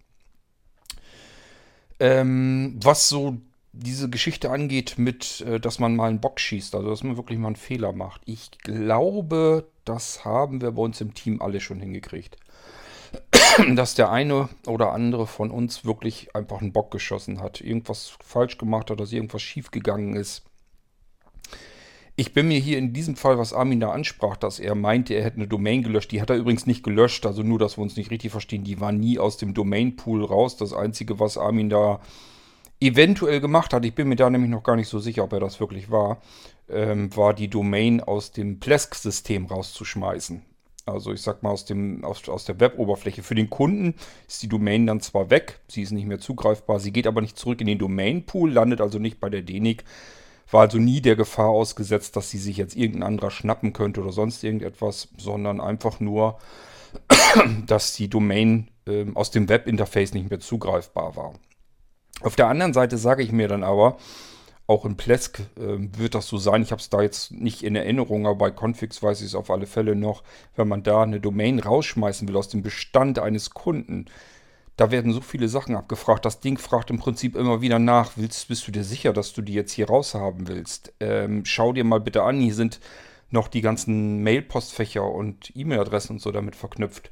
Ähm, 1.99 2.79
was 2.81 3.09
so 3.09 3.37
diese 3.71 4.09
Geschichte 4.09 4.51
angeht 4.51 4.95
mit, 4.97 5.41
äh, 5.41 5.59
dass 5.59 5.79
man 5.79 5.95
mal 5.95 6.09
einen 6.09 6.21
Bock 6.21 6.39
schießt, 6.39 6.75
also 6.75 6.89
dass 6.89 7.03
man 7.03 7.17
wirklich 7.17 7.39
mal 7.39 7.47
einen 7.47 7.55
Fehler 7.55 7.91
macht. 7.91 8.21
Ich 8.25 8.51
glaube, 8.59 9.67
das 9.85 10.25
haben 10.25 10.61
wir 10.61 10.71
bei 10.71 10.81
uns 10.81 11.01
im 11.01 11.13
Team 11.13 11.41
alle 11.41 11.59
schon 11.59 11.79
hingekriegt. 11.79 12.37
dass 13.75 13.95
der 13.95 14.11
eine 14.11 14.49
oder 14.65 14.93
andere 14.93 15.27
von 15.27 15.51
uns 15.51 15.85
wirklich 15.85 16.35
einfach 16.35 16.61
einen 16.61 16.73
Bock 16.73 16.91
geschossen 16.91 17.41
hat, 17.41 17.61
irgendwas 17.61 18.13
falsch 18.23 18.57
gemacht 18.57 18.89
hat, 18.89 18.99
dass 18.99 19.11
irgendwas 19.11 19.41
schief 19.41 19.71
gegangen 19.71 20.15
ist. 20.15 20.43
Ich 22.15 22.33
bin 22.33 22.47
mir 22.47 22.59
hier 22.59 22.77
in 22.77 22.93
diesem 22.93 23.15
Fall, 23.15 23.39
was 23.39 23.53
Armin 23.53 23.79
da 23.79 23.91
ansprach, 23.91 24.37
dass 24.37 24.59
er 24.59 24.75
meinte, 24.75 25.15
er 25.15 25.23
hätte 25.23 25.37
eine 25.37 25.47
Domain 25.47 25.81
gelöscht. 25.81 26.11
Die 26.11 26.21
hat 26.21 26.29
er 26.29 26.35
übrigens 26.35 26.67
nicht 26.67 26.83
gelöscht, 26.83 27.25
also 27.25 27.41
nur, 27.41 27.57
dass 27.57 27.77
wir 27.77 27.81
uns 27.81 27.95
nicht 27.95 28.11
richtig 28.11 28.31
verstehen. 28.31 28.63
Die 28.63 28.79
war 28.79 28.91
nie 28.91 29.17
aus 29.17 29.37
dem 29.37 29.55
Domain-Pool 29.55 30.23
raus. 30.23 30.55
Das 30.55 30.73
Einzige, 30.73 31.19
was 31.19 31.39
Armin 31.39 31.69
da 31.69 32.01
eventuell 32.79 33.39
gemacht 33.39 33.73
hat, 33.73 33.83
ich 33.83 33.95
bin 33.95 34.09
mir 34.09 34.15
da 34.15 34.29
nämlich 34.29 34.51
noch 34.51 34.61
gar 34.61 34.75
nicht 34.75 34.89
so 34.89 34.99
sicher, 34.99 35.23
ob 35.23 35.33
er 35.33 35.39
das 35.39 35.59
wirklich 35.59 35.89
war, 35.89 36.21
ähm, 36.69 37.15
war 37.15 37.33
die 37.33 37.47
Domain 37.47 37.99
aus 37.99 38.31
dem 38.31 38.59
Plesk-System 38.59 39.47
rauszuschmeißen. 39.47 40.43
Also 40.85 41.13
ich 41.13 41.21
sag 41.21 41.41
mal 41.41 41.49
aus, 41.49 41.65
dem, 41.65 42.03
aus, 42.03 42.27
aus 42.27 42.45
der 42.45 42.59
Web-Oberfläche. 42.59 43.23
Für 43.23 43.35
den 43.35 43.49
Kunden 43.49 43.95
ist 44.27 44.43
die 44.43 44.49
Domain 44.49 44.85
dann 44.85 44.99
zwar 44.99 45.29
weg, 45.29 45.61
sie 45.67 45.81
ist 45.81 45.91
nicht 45.91 46.05
mehr 46.05 46.19
zugreifbar, 46.19 46.79
sie 46.79 46.91
geht 46.91 47.07
aber 47.07 47.21
nicht 47.21 47.39
zurück 47.39 47.61
in 47.61 47.67
den 47.67 47.79
Domain-Pool, 47.79 48.51
landet 48.51 48.81
also 48.81 48.99
nicht 48.99 49.19
bei 49.19 49.29
der 49.29 49.41
DENIC, 49.41 49.83
war 50.53 50.61
also 50.61 50.77
nie 50.77 51.01
der 51.01 51.15
Gefahr 51.15 51.49
ausgesetzt, 51.49 52.15
dass 52.15 52.29
sie 52.29 52.37
sich 52.37 52.57
jetzt 52.57 52.75
irgendein 52.75 53.03
anderer 53.03 53.31
schnappen 53.31 53.73
könnte 53.73 54.01
oder 54.01 54.11
sonst 54.11 54.43
irgendetwas, 54.43 55.09
sondern 55.17 55.59
einfach 55.59 55.99
nur, 55.99 56.37
dass 57.65 57.93
die 57.93 58.09
Domain 58.09 58.69
äh, 58.87 59.05
aus 59.15 59.31
dem 59.31 59.49
Web-Interface 59.49 60.13
nicht 60.13 60.29
mehr 60.29 60.39
zugreifbar 60.39 61.15
war. 61.15 61.33
Auf 62.21 62.35
der 62.35 62.47
anderen 62.47 62.73
Seite 62.73 62.97
sage 62.97 63.23
ich 63.23 63.31
mir 63.31 63.47
dann 63.47 63.63
aber, 63.63 63.97
auch 64.65 64.85
in 64.85 64.95
Plesk 64.95 65.39
äh, 65.57 65.77
wird 65.97 66.15
das 66.15 66.27
so 66.27 66.37
sein. 66.37 66.61
Ich 66.61 66.71
habe 66.71 66.79
es 66.79 66.89
da 66.89 67.01
jetzt 67.01 67.31
nicht 67.31 67.63
in 67.63 67.75
Erinnerung, 67.75 68.25
aber 68.25 68.37
bei 68.37 68.51
Configs 68.51 69.03
weiß 69.03 69.19
ich 69.19 69.27
es 69.27 69.35
auf 69.35 69.49
alle 69.49 69.65
Fälle 69.65 69.95
noch. 69.95 70.23
Wenn 70.55 70.69
man 70.69 70.83
da 70.83 71.03
eine 71.03 71.19
Domain 71.19 71.59
rausschmeißen 71.59 72.27
will 72.27 72.37
aus 72.37 72.47
dem 72.47 72.61
Bestand 72.61 73.19
eines 73.19 73.49
Kunden, 73.49 74.05
da 74.75 74.91
werden 74.91 75.13
so 75.13 75.21
viele 75.21 75.47
Sachen 75.47 75.75
abgefragt. 75.75 76.25
Das 76.25 76.39
Ding 76.39 76.57
fragt 76.57 76.89
im 76.89 76.99
Prinzip 76.99 77.35
immer 77.35 77.61
wieder 77.61 77.79
nach, 77.79 78.13
willst, 78.15 78.47
bist 78.47 78.67
du 78.67 78.71
dir 78.71 78.83
sicher, 78.83 79.13
dass 79.13 79.33
du 79.33 79.41
die 79.41 79.53
jetzt 79.53 79.71
hier 79.71 79.87
raushaben 79.87 80.47
willst? 80.47 80.93
Ähm, 80.99 81.45
schau 81.45 81.73
dir 81.73 81.83
mal 81.83 81.99
bitte 81.99 82.23
an, 82.23 82.39
hier 82.39 82.55
sind 82.55 82.79
noch 83.29 83.47
die 83.47 83.61
ganzen 83.61 84.23
Mail-Postfächer 84.23 85.03
und 85.03 85.51
E-Mail-Adressen 85.55 86.13
und 86.13 86.21
so 86.21 86.31
damit 86.31 86.55
verknüpft. 86.55 87.11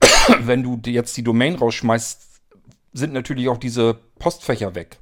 Wenn 0.40 0.62
du 0.62 0.80
jetzt 0.90 1.16
die 1.16 1.24
Domain 1.24 1.54
rausschmeißt, 1.54 2.22
sind 2.92 3.12
natürlich 3.12 3.48
auch 3.48 3.58
diese 3.58 3.94
Postfächer 4.18 4.74
weg 4.74 4.98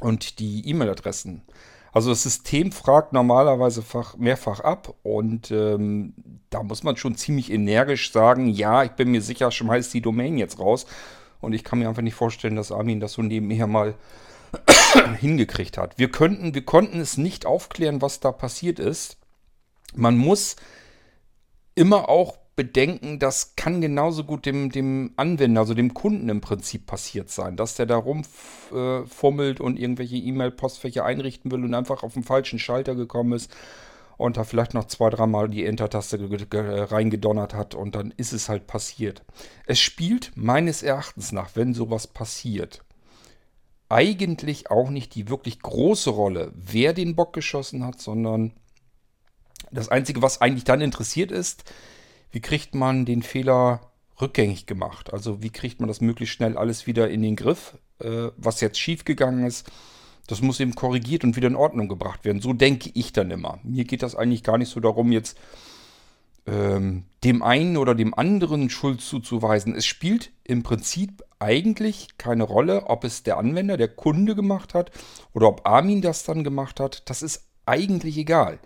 und 0.00 0.38
die 0.38 0.68
E-Mail-Adressen. 0.68 1.42
Also 1.96 2.10
das 2.10 2.24
System 2.24 2.72
fragt 2.72 3.14
normalerweise 3.14 3.82
mehrfach 4.18 4.60
ab 4.60 4.92
und 5.02 5.50
ähm, 5.50 6.12
da 6.50 6.62
muss 6.62 6.82
man 6.82 6.98
schon 6.98 7.16
ziemlich 7.16 7.50
energisch 7.50 8.12
sagen, 8.12 8.48
ja, 8.48 8.84
ich 8.84 8.90
bin 8.90 9.12
mir 9.12 9.22
sicher, 9.22 9.50
schmeiß 9.50 9.92
die 9.92 10.02
Domain 10.02 10.36
jetzt 10.36 10.58
raus. 10.58 10.84
Und 11.40 11.54
ich 11.54 11.64
kann 11.64 11.78
mir 11.78 11.88
einfach 11.88 12.02
nicht 12.02 12.14
vorstellen, 12.14 12.54
dass 12.54 12.70
Armin 12.70 13.00
das 13.00 13.14
so 13.14 13.22
nebenher 13.22 13.66
mal 13.66 13.94
hingekriegt 15.20 15.78
hat. 15.78 15.98
Wir, 15.98 16.10
könnten, 16.10 16.54
wir 16.54 16.66
konnten 16.66 17.00
es 17.00 17.16
nicht 17.16 17.46
aufklären, 17.46 18.02
was 18.02 18.20
da 18.20 18.30
passiert 18.30 18.78
ist. 18.78 19.16
Man 19.94 20.18
muss 20.18 20.56
immer 21.76 22.10
auch 22.10 22.36
bedenken, 22.56 23.18
das 23.18 23.54
kann 23.54 23.82
genauso 23.82 24.24
gut 24.24 24.46
dem, 24.46 24.70
dem 24.70 25.12
Anwender, 25.16 25.60
also 25.60 25.74
dem 25.74 25.92
Kunden 25.92 26.30
im 26.30 26.40
Prinzip 26.40 26.86
passiert 26.86 27.30
sein, 27.30 27.56
dass 27.56 27.74
der 27.74 27.84
da 27.84 27.96
rumfummelt 27.96 29.60
äh, 29.60 29.62
und 29.62 29.78
irgendwelche 29.78 30.16
E-Mail-Postfächer 30.16 31.04
einrichten 31.04 31.52
will 31.52 31.64
und 31.64 31.74
einfach 31.74 32.02
auf 32.02 32.14
den 32.14 32.24
falschen 32.24 32.58
Schalter 32.58 32.94
gekommen 32.94 33.34
ist 33.34 33.54
und 34.16 34.38
da 34.38 34.44
vielleicht 34.44 34.72
noch 34.72 34.86
zwei, 34.86 35.10
dreimal 35.10 35.50
die 35.50 35.66
Enter-Taste 35.66 36.18
reingedonnert 36.90 37.52
hat 37.52 37.74
und 37.74 37.94
dann 37.94 38.12
ist 38.16 38.32
es 38.32 38.48
halt 38.48 38.66
passiert. 38.66 39.22
Es 39.66 39.78
spielt 39.78 40.32
meines 40.34 40.82
Erachtens 40.82 41.32
nach, 41.32 41.50
wenn 41.54 41.74
sowas 41.74 42.06
passiert, 42.06 42.82
eigentlich 43.90 44.70
auch 44.70 44.88
nicht 44.88 45.14
die 45.14 45.28
wirklich 45.28 45.60
große 45.60 46.10
Rolle, 46.10 46.52
wer 46.54 46.94
den 46.94 47.14
Bock 47.14 47.34
geschossen 47.34 47.84
hat, 47.84 48.00
sondern 48.00 48.52
das 49.70 49.90
Einzige, 49.90 50.22
was 50.22 50.40
eigentlich 50.40 50.64
dann 50.64 50.80
interessiert 50.80 51.30
ist, 51.30 51.70
wie 52.30 52.40
kriegt 52.40 52.74
man 52.74 53.04
den 53.04 53.22
Fehler 53.22 53.92
rückgängig 54.20 54.66
gemacht? 54.66 55.12
Also 55.12 55.42
wie 55.42 55.50
kriegt 55.50 55.80
man 55.80 55.88
das 55.88 56.00
möglichst 56.00 56.34
schnell 56.34 56.56
alles 56.56 56.86
wieder 56.86 57.08
in 57.08 57.22
den 57.22 57.36
Griff, 57.36 57.78
äh, 57.98 58.28
was 58.36 58.60
jetzt 58.60 58.78
schiefgegangen 58.78 59.46
ist? 59.46 59.70
Das 60.26 60.42
muss 60.42 60.60
eben 60.60 60.74
korrigiert 60.74 61.24
und 61.24 61.36
wieder 61.36 61.48
in 61.48 61.56
Ordnung 61.56 61.88
gebracht 61.88 62.24
werden. 62.24 62.40
So 62.40 62.52
denke 62.52 62.90
ich 62.94 63.12
dann 63.12 63.30
immer. 63.30 63.60
Mir 63.62 63.84
geht 63.84 64.02
das 64.02 64.16
eigentlich 64.16 64.42
gar 64.42 64.58
nicht 64.58 64.70
so 64.70 64.80
darum, 64.80 65.12
jetzt 65.12 65.38
ähm, 66.46 67.04
dem 67.24 67.42
einen 67.42 67.76
oder 67.76 67.94
dem 67.94 68.14
anderen 68.14 68.70
Schuld 68.70 69.00
zuzuweisen. 69.00 69.74
Es 69.74 69.86
spielt 69.86 70.30
im 70.44 70.62
Prinzip 70.62 71.22
eigentlich 71.38 72.18
keine 72.18 72.44
Rolle, 72.44 72.86
ob 72.86 73.04
es 73.04 73.22
der 73.22 73.38
Anwender, 73.38 73.76
der 73.76 73.88
Kunde 73.88 74.34
gemacht 74.34 74.74
hat 74.74 74.90
oder 75.32 75.48
ob 75.48 75.66
Armin 75.66 76.02
das 76.02 76.24
dann 76.24 76.44
gemacht 76.44 76.80
hat. 76.80 77.08
Das 77.08 77.22
ist 77.22 77.46
eigentlich 77.66 78.16
egal. 78.16 78.58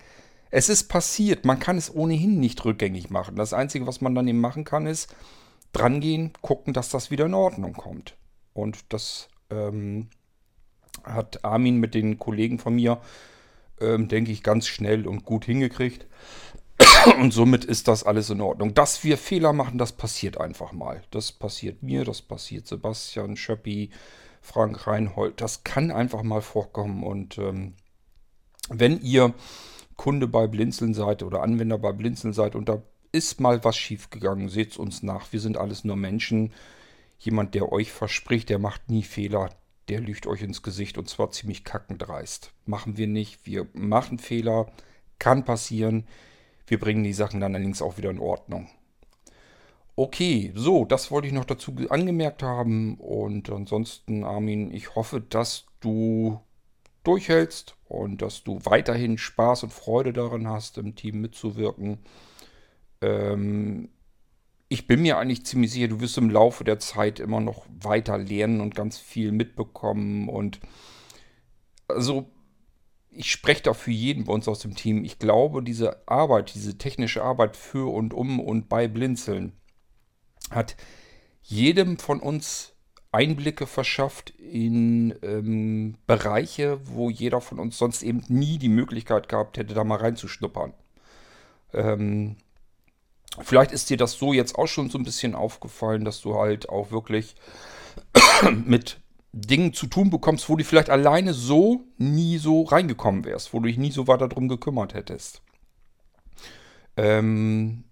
Es 0.50 0.68
ist 0.68 0.84
passiert, 0.84 1.44
man 1.44 1.60
kann 1.60 1.78
es 1.78 1.94
ohnehin 1.94 2.40
nicht 2.40 2.64
rückgängig 2.64 3.10
machen. 3.10 3.36
Das 3.36 3.52
Einzige, 3.52 3.86
was 3.86 4.00
man 4.00 4.14
dann 4.14 4.26
eben 4.28 4.40
machen 4.40 4.64
kann, 4.64 4.86
ist 4.86 5.14
drangehen, 5.72 6.32
gucken, 6.42 6.72
dass 6.72 6.88
das 6.88 7.10
wieder 7.10 7.26
in 7.26 7.34
Ordnung 7.34 7.74
kommt. 7.74 8.16
Und 8.52 8.78
das 8.88 9.28
ähm, 9.50 10.08
hat 11.04 11.44
Armin 11.44 11.78
mit 11.78 11.94
den 11.94 12.18
Kollegen 12.18 12.58
von 12.58 12.74
mir, 12.74 13.00
ähm, 13.80 14.08
denke 14.08 14.32
ich, 14.32 14.42
ganz 14.42 14.66
schnell 14.66 15.06
und 15.06 15.24
gut 15.24 15.44
hingekriegt. 15.44 16.06
Und 17.20 17.32
somit 17.32 17.64
ist 17.64 17.88
das 17.88 18.04
alles 18.04 18.30
in 18.30 18.40
Ordnung. 18.40 18.74
Dass 18.74 19.04
wir 19.04 19.18
Fehler 19.18 19.52
machen, 19.52 19.78
das 19.78 19.92
passiert 19.92 20.40
einfach 20.40 20.72
mal. 20.72 21.02
Das 21.10 21.30
passiert 21.30 21.82
mir, 21.82 22.04
das 22.04 22.22
passiert 22.22 22.66
Sebastian, 22.66 23.36
Schöppi, 23.36 23.90
Frank 24.40 24.86
Reinhold. 24.86 25.40
Das 25.40 25.62
kann 25.62 25.90
einfach 25.90 26.22
mal 26.22 26.40
vorkommen. 26.40 27.02
Und 27.02 27.38
ähm, 27.38 27.74
wenn 28.70 29.00
ihr 29.02 29.34
Kunde 30.00 30.28
bei 30.28 30.46
Blinzeln 30.46 30.94
seid 30.94 31.22
oder 31.22 31.42
Anwender 31.42 31.76
bei 31.76 31.92
Blinzeln 31.92 32.32
seid 32.32 32.54
und 32.54 32.70
da 32.70 32.82
ist 33.12 33.38
mal 33.38 33.62
was 33.64 33.76
schiefgegangen, 33.76 34.48
seht 34.48 34.70
es 34.70 34.76
uns 34.78 35.02
nach. 35.02 35.30
Wir 35.30 35.40
sind 35.40 35.58
alles 35.58 35.84
nur 35.84 35.96
Menschen. 35.96 36.54
Jemand, 37.18 37.54
der 37.54 37.70
euch 37.70 37.92
verspricht, 37.92 38.48
der 38.48 38.58
macht 38.58 38.88
nie 38.88 39.02
Fehler, 39.02 39.50
der 39.90 40.00
lügt 40.00 40.26
euch 40.26 40.40
ins 40.40 40.62
Gesicht 40.62 40.96
und 40.96 41.10
zwar 41.10 41.32
ziemlich 41.32 41.64
kackendreist. 41.64 42.54
Machen 42.64 42.96
wir 42.96 43.08
nicht. 43.08 43.44
Wir 43.44 43.66
machen 43.74 44.18
Fehler, 44.18 44.72
kann 45.18 45.44
passieren. 45.44 46.06
Wir 46.66 46.80
bringen 46.80 47.04
die 47.04 47.12
Sachen 47.12 47.40
dann 47.40 47.54
allerdings 47.54 47.82
auch 47.82 47.98
wieder 47.98 48.08
in 48.08 48.20
Ordnung. 48.20 48.70
Okay, 49.96 50.50
so, 50.54 50.86
das 50.86 51.10
wollte 51.10 51.28
ich 51.28 51.34
noch 51.34 51.44
dazu 51.44 51.76
angemerkt 51.90 52.42
haben. 52.42 52.94
Und 52.96 53.50
ansonsten, 53.50 54.24
Armin, 54.24 54.72
ich 54.72 54.94
hoffe, 54.94 55.20
dass 55.20 55.66
du 55.80 56.40
durchhältst 57.04 57.76
und 57.90 58.22
dass 58.22 58.44
du 58.44 58.60
weiterhin 58.62 59.18
Spaß 59.18 59.64
und 59.64 59.72
Freude 59.72 60.12
daran 60.12 60.46
hast, 60.46 60.78
im 60.78 60.94
Team 60.94 61.20
mitzuwirken. 61.20 61.98
Ähm, 63.00 63.88
ich 64.68 64.86
bin 64.86 65.02
mir 65.02 65.18
eigentlich 65.18 65.44
ziemlich 65.44 65.72
sicher, 65.72 65.88
du 65.88 66.00
wirst 66.00 66.16
im 66.16 66.30
Laufe 66.30 66.62
der 66.62 66.78
Zeit 66.78 67.18
immer 67.18 67.40
noch 67.40 67.66
weiter 67.82 68.16
lernen 68.16 68.60
und 68.60 68.76
ganz 68.76 68.98
viel 68.98 69.32
mitbekommen. 69.32 70.28
Und 70.28 70.60
also 71.88 72.30
ich 73.10 73.32
spreche 73.32 73.64
da 73.64 73.74
für 73.74 73.90
jeden 73.90 74.24
bei 74.24 74.32
uns 74.32 74.46
aus 74.46 74.60
dem 74.60 74.76
Team. 74.76 75.04
Ich 75.04 75.18
glaube, 75.18 75.64
diese 75.64 76.06
Arbeit, 76.06 76.54
diese 76.54 76.78
technische 76.78 77.24
Arbeit 77.24 77.56
für 77.56 77.92
und 77.92 78.14
um 78.14 78.38
und 78.38 78.68
bei 78.68 78.86
Blinzeln 78.86 79.52
hat 80.52 80.76
jedem 81.42 81.98
von 81.98 82.20
uns 82.20 82.76
Einblicke 83.12 83.66
verschafft 83.66 84.30
in 84.30 85.14
ähm, 85.22 85.96
Bereiche, 86.06 86.80
wo 86.84 87.10
jeder 87.10 87.40
von 87.40 87.58
uns 87.58 87.76
sonst 87.76 88.02
eben 88.02 88.22
nie 88.28 88.58
die 88.58 88.68
Möglichkeit 88.68 89.28
gehabt 89.28 89.58
hätte, 89.58 89.74
da 89.74 89.82
mal 89.82 89.96
reinzuschnuppern. 89.96 90.72
Ähm, 91.72 92.36
vielleicht 93.40 93.72
ist 93.72 93.90
dir 93.90 93.96
das 93.96 94.12
so 94.12 94.32
jetzt 94.32 94.56
auch 94.56 94.68
schon 94.68 94.90
so 94.90 94.98
ein 94.98 95.04
bisschen 95.04 95.34
aufgefallen, 95.34 96.04
dass 96.04 96.20
du 96.20 96.36
halt 96.36 96.68
auch 96.68 96.92
wirklich 96.92 97.34
mit 98.64 99.00
Dingen 99.32 99.72
zu 99.72 99.86
tun 99.86 100.10
bekommst, 100.10 100.48
wo 100.48 100.56
du 100.56 100.64
vielleicht 100.64 100.90
alleine 100.90 101.34
so 101.34 101.84
nie 101.98 102.38
so 102.38 102.62
reingekommen 102.62 103.24
wärst, 103.24 103.52
wo 103.52 103.60
du 103.60 103.66
dich 103.66 103.78
nie 103.78 103.92
so 103.92 104.06
weiter 104.08 104.28
darum 104.28 104.48
gekümmert 104.48 104.94
hättest. 104.94 105.42
Ähm, 106.96 107.84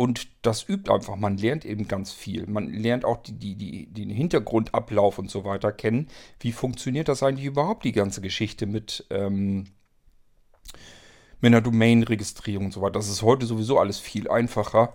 und 0.00 0.28
das 0.40 0.66
übt 0.66 0.90
einfach. 0.90 1.16
Man 1.16 1.36
lernt 1.36 1.66
eben 1.66 1.86
ganz 1.86 2.10
viel. 2.10 2.46
Man 2.46 2.72
lernt 2.72 3.04
auch 3.04 3.18
die, 3.22 3.34
die, 3.34 3.54
die, 3.54 3.84
den 3.84 4.08
Hintergrundablauf 4.08 5.18
und 5.18 5.30
so 5.30 5.44
weiter 5.44 5.72
kennen. 5.72 6.08
Wie 6.38 6.52
funktioniert 6.52 7.06
das 7.08 7.22
eigentlich 7.22 7.44
überhaupt, 7.44 7.84
die 7.84 7.92
ganze 7.92 8.22
Geschichte 8.22 8.64
mit, 8.64 9.04
ähm, 9.10 9.66
mit 11.42 11.52
einer 11.52 11.60
Domain-Registrierung 11.60 12.64
und 12.64 12.72
so 12.72 12.80
weiter. 12.80 12.94
Das 12.94 13.10
ist 13.10 13.20
heute 13.20 13.44
sowieso 13.44 13.78
alles 13.78 13.98
viel 13.98 14.26
einfacher. 14.30 14.94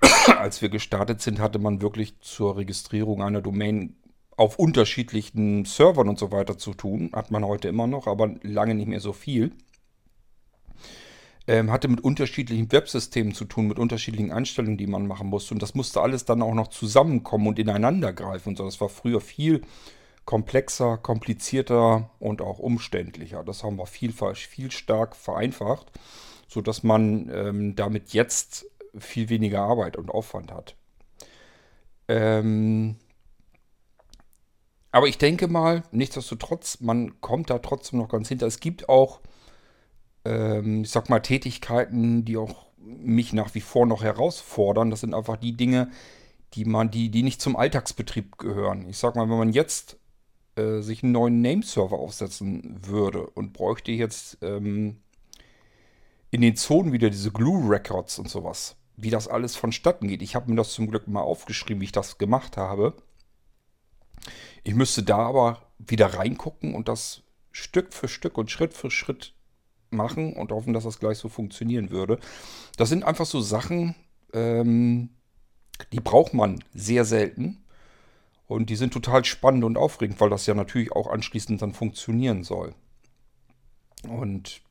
Als 0.38 0.62
wir 0.62 0.68
gestartet 0.68 1.20
sind, 1.20 1.40
hatte 1.40 1.58
man 1.58 1.82
wirklich 1.82 2.20
zur 2.20 2.56
Registrierung 2.56 3.24
einer 3.24 3.42
Domain 3.42 3.96
auf 4.36 4.60
unterschiedlichen 4.60 5.64
Servern 5.64 6.08
und 6.08 6.20
so 6.20 6.30
weiter 6.30 6.56
zu 6.56 6.72
tun. 6.72 7.10
Hat 7.12 7.32
man 7.32 7.44
heute 7.44 7.66
immer 7.66 7.88
noch, 7.88 8.06
aber 8.06 8.32
lange 8.42 8.76
nicht 8.76 8.86
mehr 8.86 9.00
so 9.00 9.12
viel 9.12 9.56
ähm, 11.46 11.70
hatte 11.70 11.88
mit 11.88 12.00
unterschiedlichen 12.02 12.70
Websystemen 12.72 13.34
zu 13.34 13.44
tun, 13.44 13.68
mit 13.68 13.78
unterschiedlichen 13.78 14.32
Einstellungen, 14.32 14.78
die 14.78 14.86
man 14.86 15.06
machen 15.06 15.28
musste. 15.28 15.54
Und 15.54 15.62
das 15.62 15.74
musste 15.74 16.00
alles 16.00 16.24
dann 16.24 16.42
auch 16.42 16.54
noch 16.54 16.68
zusammenkommen 16.68 17.46
und 17.46 17.58
ineinander 17.58 18.12
greifen 18.12 18.50
und 18.50 18.58
so. 18.58 18.64
Das 18.64 18.80
war 18.80 18.88
früher 18.88 19.20
viel 19.20 19.62
komplexer, 20.24 20.98
komplizierter 20.98 22.10
und 22.18 22.42
auch 22.42 22.58
umständlicher. 22.58 23.44
Das 23.44 23.62
haben 23.62 23.78
wir 23.78 23.86
viel, 23.86 24.12
viel 24.12 24.70
stark 24.72 25.14
vereinfacht, 25.14 25.92
sodass 26.48 26.82
man 26.82 27.30
ähm, 27.32 27.76
damit 27.76 28.12
jetzt 28.12 28.66
viel 28.98 29.28
weniger 29.28 29.60
Arbeit 29.60 29.96
und 29.96 30.10
Aufwand 30.10 30.52
hat. 30.52 30.74
Ähm, 32.08 32.96
aber 34.90 35.06
ich 35.06 35.18
denke 35.18 35.46
mal, 35.46 35.82
nichtsdestotrotz, 35.92 36.80
man 36.80 37.20
kommt 37.20 37.50
da 37.50 37.58
trotzdem 37.58 38.00
noch 38.00 38.08
ganz 38.08 38.28
hinter. 38.28 38.46
Es 38.46 38.60
gibt 38.60 38.88
auch 38.88 39.20
ähm, 40.26 40.82
ich 40.82 40.90
sag 40.90 41.08
mal, 41.08 41.20
Tätigkeiten, 41.20 42.24
die 42.24 42.36
auch 42.36 42.66
mich 42.78 43.32
nach 43.32 43.54
wie 43.54 43.60
vor 43.60 43.86
noch 43.86 44.02
herausfordern. 44.02 44.90
Das 44.90 45.00
sind 45.00 45.14
einfach 45.14 45.36
die 45.36 45.56
Dinge, 45.56 45.90
die 46.54 46.64
man, 46.64 46.90
die, 46.90 47.10
die 47.10 47.22
nicht 47.22 47.40
zum 47.40 47.56
Alltagsbetrieb 47.56 48.38
gehören. 48.38 48.88
Ich 48.88 48.98
sag 48.98 49.16
mal, 49.16 49.28
wenn 49.28 49.38
man 49.38 49.52
jetzt 49.52 49.98
äh, 50.56 50.80
sich 50.80 51.02
einen 51.02 51.12
neuen 51.12 51.40
Nameserver 51.40 51.98
aufsetzen 51.98 52.80
würde 52.86 53.26
und 53.30 53.52
bräuchte 53.52 53.92
jetzt 53.92 54.38
ähm, 54.42 55.00
in 56.30 56.40
den 56.40 56.56
Zonen 56.56 56.92
wieder 56.92 57.10
diese 57.10 57.30
Glue 57.30 57.68
Records 57.68 58.18
und 58.18 58.28
sowas, 58.28 58.76
wie 58.96 59.10
das 59.10 59.28
alles 59.28 59.56
vonstatten 59.56 60.08
geht. 60.08 60.22
Ich 60.22 60.34
habe 60.34 60.50
mir 60.50 60.56
das 60.56 60.72
zum 60.72 60.88
Glück 60.90 61.08
mal 61.08 61.20
aufgeschrieben, 61.20 61.80
wie 61.80 61.86
ich 61.86 61.92
das 61.92 62.18
gemacht 62.18 62.56
habe. 62.56 62.94
Ich 64.64 64.74
müsste 64.74 65.02
da 65.02 65.18
aber 65.18 65.62
wieder 65.78 66.14
reingucken 66.14 66.74
und 66.74 66.88
das 66.88 67.22
Stück 67.52 67.92
für 67.92 68.08
Stück 68.08 68.38
und 68.38 68.50
Schritt 68.50 68.74
für 68.74 68.90
Schritt 68.90 69.35
machen 69.90 70.32
und 70.34 70.52
hoffen, 70.52 70.72
dass 70.72 70.84
das 70.84 70.98
gleich 70.98 71.18
so 71.18 71.28
funktionieren 71.28 71.90
würde. 71.90 72.18
Das 72.76 72.88
sind 72.88 73.04
einfach 73.04 73.26
so 73.26 73.40
Sachen, 73.40 73.94
ähm, 74.32 75.10
die 75.92 76.00
braucht 76.00 76.34
man 76.34 76.62
sehr 76.74 77.04
selten. 77.04 77.62
Und 78.46 78.70
die 78.70 78.76
sind 78.76 78.92
total 78.92 79.24
spannend 79.24 79.64
und 79.64 79.76
aufregend, 79.76 80.20
weil 80.20 80.30
das 80.30 80.46
ja 80.46 80.54
natürlich 80.54 80.92
auch 80.92 81.08
anschließend 81.08 81.60
dann 81.60 81.72
funktionieren 81.72 82.44
soll. 82.44 82.74
Und 84.08 84.62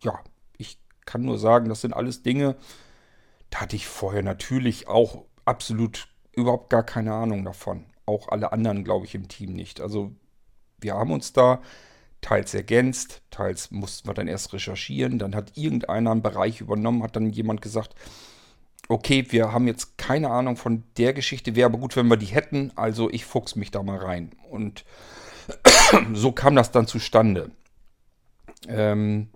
ja, 0.00 0.18
ich 0.58 0.78
kann 1.04 1.22
nur 1.22 1.38
sagen, 1.38 1.68
das 1.68 1.82
sind 1.82 1.94
alles 1.94 2.22
Dinge, 2.22 2.56
da 3.50 3.60
hatte 3.60 3.76
ich 3.76 3.86
vorher 3.86 4.22
natürlich 4.22 4.88
auch 4.88 5.24
absolut 5.44 6.08
überhaupt 6.32 6.70
gar 6.70 6.82
keine 6.82 7.12
Ahnung 7.12 7.44
davon. 7.44 7.84
Auch 8.06 8.28
alle 8.28 8.50
anderen, 8.50 8.82
glaube 8.82 9.06
ich, 9.06 9.14
im 9.14 9.28
Team 9.28 9.52
nicht. 9.52 9.80
Also 9.80 10.12
wir 10.80 10.94
haben 10.94 11.12
uns 11.12 11.32
da 11.32 11.62
teils 12.22 12.54
ergänzt, 12.54 13.20
teils 13.30 13.70
mussten 13.70 14.08
wir 14.08 14.14
dann 14.14 14.28
erst 14.28 14.54
recherchieren. 14.54 15.18
Dann 15.18 15.34
hat 15.34 15.56
irgendeiner 15.56 16.12
einen 16.12 16.22
Bereich 16.22 16.62
übernommen, 16.62 17.02
hat 17.02 17.16
dann 17.16 17.28
jemand 17.30 17.60
gesagt, 17.60 17.94
okay, 18.88 19.26
wir 19.30 19.52
haben 19.52 19.66
jetzt 19.66 19.98
keine 19.98 20.30
Ahnung 20.30 20.56
von 20.56 20.84
der 20.96 21.12
Geschichte, 21.12 21.54
wäre 21.54 21.66
aber 21.66 21.78
gut, 21.78 21.96
wenn 21.96 22.08
wir 22.08 22.16
die 22.16 22.26
hätten, 22.26 22.72
also 22.76 23.10
ich 23.10 23.26
fuchs 23.26 23.56
mich 23.56 23.70
da 23.70 23.82
mal 23.82 23.98
rein. 23.98 24.32
Und 24.50 24.84
so 26.14 26.32
kam 26.32 26.56
das 26.56 26.70
dann 26.70 26.86
zustande. 26.86 27.50
Ähm, 28.68 29.28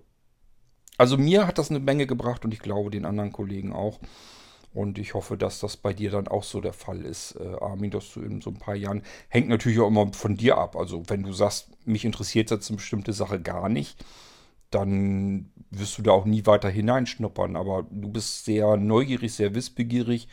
also 0.96 1.18
mir 1.18 1.46
hat 1.46 1.58
das 1.58 1.70
eine 1.70 1.80
Menge 1.80 2.06
gebracht 2.06 2.44
und 2.44 2.54
ich 2.54 2.60
glaube 2.60 2.90
den 2.90 3.04
anderen 3.04 3.32
Kollegen 3.32 3.72
auch. 3.72 3.98
Und 4.72 4.98
ich 4.98 5.14
hoffe, 5.14 5.36
dass 5.36 5.60
das 5.60 5.76
bei 5.76 5.92
dir 5.92 6.10
dann 6.10 6.28
auch 6.28 6.44
so 6.44 6.60
der 6.60 6.74
Fall 6.74 7.02
ist, 7.02 7.36
äh, 7.40 7.56
Armin, 7.60 7.90
dass 7.90 8.12
du 8.12 8.20
in 8.20 8.40
so 8.40 8.50
ein 8.50 8.58
paar 8.58 8.74
Jahren, 8.74 9.02
hängt 9.28 9.48
natürlich 9.48 9.80
auch 9.80 9.88
immer 9.88 10.12
von 10.12 10.36
dir 10.36 10.58
ab. 10.58 10.76
Also 10.76 11.02
wenn 11.08 11.22
du 11.22 11.32
sagst, 11.32 11.70
mich 11.86 12.04
interessiert 12.04 12.50
jetzt 12.50 12.68
eine 12.68 12.76
bestimmte 12.76 13.12
Sache 13.12 13.40
gar 13.40 13.68
nicht, 13.68 14.04
dann 14.70 15.50
wirst 15.70 15.96
du 15.96 16.02
da 16.02 16.12
auch 16.12 16.26
nie 16.26 16.44
weiter 16.44 16.68
hineinschnuppern. 16.68 17.56
Aber 17.56 17.86
du 17.90 18.08
bist 18.08 18.44
sehr 18.44 18.76
neugierig, 18.76 19.32
sehr 19.32 19.54
wissbegierig. 19.54 20.28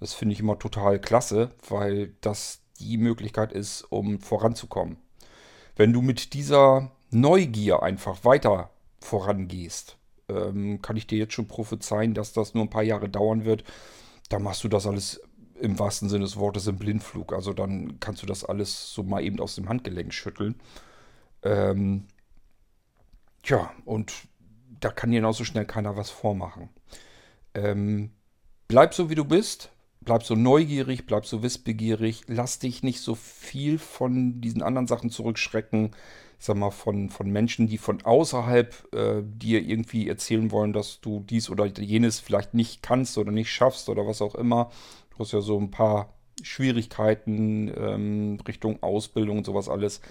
Das 0.00 0.14
finde 0.14 0.32
ich 0.32 0.40
immer 0.40 0.58
total 0.58 0.98
klasse, 0.98 1.50
weil 1.68 2.14
das 2.20 2.60
die 2.80 2.98
Möglichkeit 2.98 3.52
ist, 3.52 3.82
um 3.90 4.20
voranzukommen. 4.20 4.96
Wenn 5.76 5.92
du 5.92 6.02
mit 6.02 6.34
dieser 6.34 6.90
Neugier 7.10 7.82
einfach 7.82 8.24
weiter 8.24 8.70
vorangehst, 9.00 9.96
ähm, 10.28 10.80
kann 10.82 10.96
ich 10.96 11.06
dir 11.06 11.18
jetzt 11.18 11.34
schon 11.34 11.48
prophezeien, 11.48 12.14
dass 12.14 12.32
das 12.32 12.54
nur 12.54 12.64
ein 12.64 12.70
paar 12.70 12.82
Jahre 12.82 13.08
dauern 13.08 13.44
wird. 13.44 13.64
Da 14.28 14.38
machst 14.38 14.64
du 14.64 14.68
das 14.68 14.86
alles 14.86 15.20
im 15.60 15.78
wahrsten 15.78 16.08
Sinne 16.08 16.24
des 16.24 16.36
Wortes 16.36 16.66
im 16.66 16.76
Blindflug. 16.76 17.32
Also 17.32 17.52
dann 17.52 18.00
kannst 18.00 18.22
du 18.22 18.26
das 18.26 18.44
alles 18.44 18.92
so 18.92 19.02
mal 19.02 19.22
eben 19.22 19.40
aus 19.40 19.54
dem 19.54 19.68
Handgelenk 19.68 20.12
schütteln. 20.12 20.56
Ähm, 21.42 22.06
tja, 23.42 23.70
und 23.84 24.12
da 24.80 24.90
kann 24.90 25.10
dir 25.10 25.16
genauso 25.16 25.44
schnell 25.44 25.64
keiner 25.64 25.96
was 25.96 26.10
vormachen. 26.10 26.68
Ähm, 27.54 28.10
bleib 28.68 28.94
so, 28.94 29.10
wie 29.10 29.14
du 29.14 29.24
bist. 29.24 29.70
Bleib 30.04 30.22
so 30.22 30.34
neugierig, 30.34 31.06
bleib 31.06 31.26
so 31.26 31.42
wissbegierig. 31.42 32.22
Lass 32.26 32.58
dich 32.58 32.82
nicht 32.82 33.00
so 33.00 33.14
viel 33.14 33.78
von 33.78 34.40
diesen 34.40 34.62
anderen 34.62 34.86
Sachen 34.86 35.10
zurückschrecken 35.10 35.94
ich 36.44 36.46
sag 36.46 36.58
mal, 36.58 36.70
von, 36.70 37.08
von 37.08 37.30
Menschen, 37.30 37.68
die 37.68 37.78
von 37.78 38.02
außerhalb 38.02 38.94
äh, 38.94 39.22
dir 39.24 39.62
irgendwie 39.62 40.08
erzählen 40.08 40.50
wollen, 40.50 40.74
dass 40.74 41.00
du 41.00 41.20
dies 41.20 41.48
oder 41.48 41.64
jenes 41.64 42.20
vielleicht 42.20 42.52
nicht 42.52 42.82
kannst 42.82 43.16
oder 43.16 43.32
nicht 43.32 43.50
schaffst 43.50 43.88
oder 43.88 44.06
was 44.06 44.20
auch 44.20 44.34
immer. 44.34 44.70
Du 45.10 45.20
hast 45.20 45.32
ja 45.32 45.40
so 45.40 45.58
ein 45.58 45.70
paar 45.70 46.12
Schwierigkeiten 46.42 47.72
ähm, 47.74 48.38
Richtung 48.46 48.82
Ausbildung 48.82 49.38
und 49.38 49.46
sowas 49.46 49.70
alles. 49.70 50.02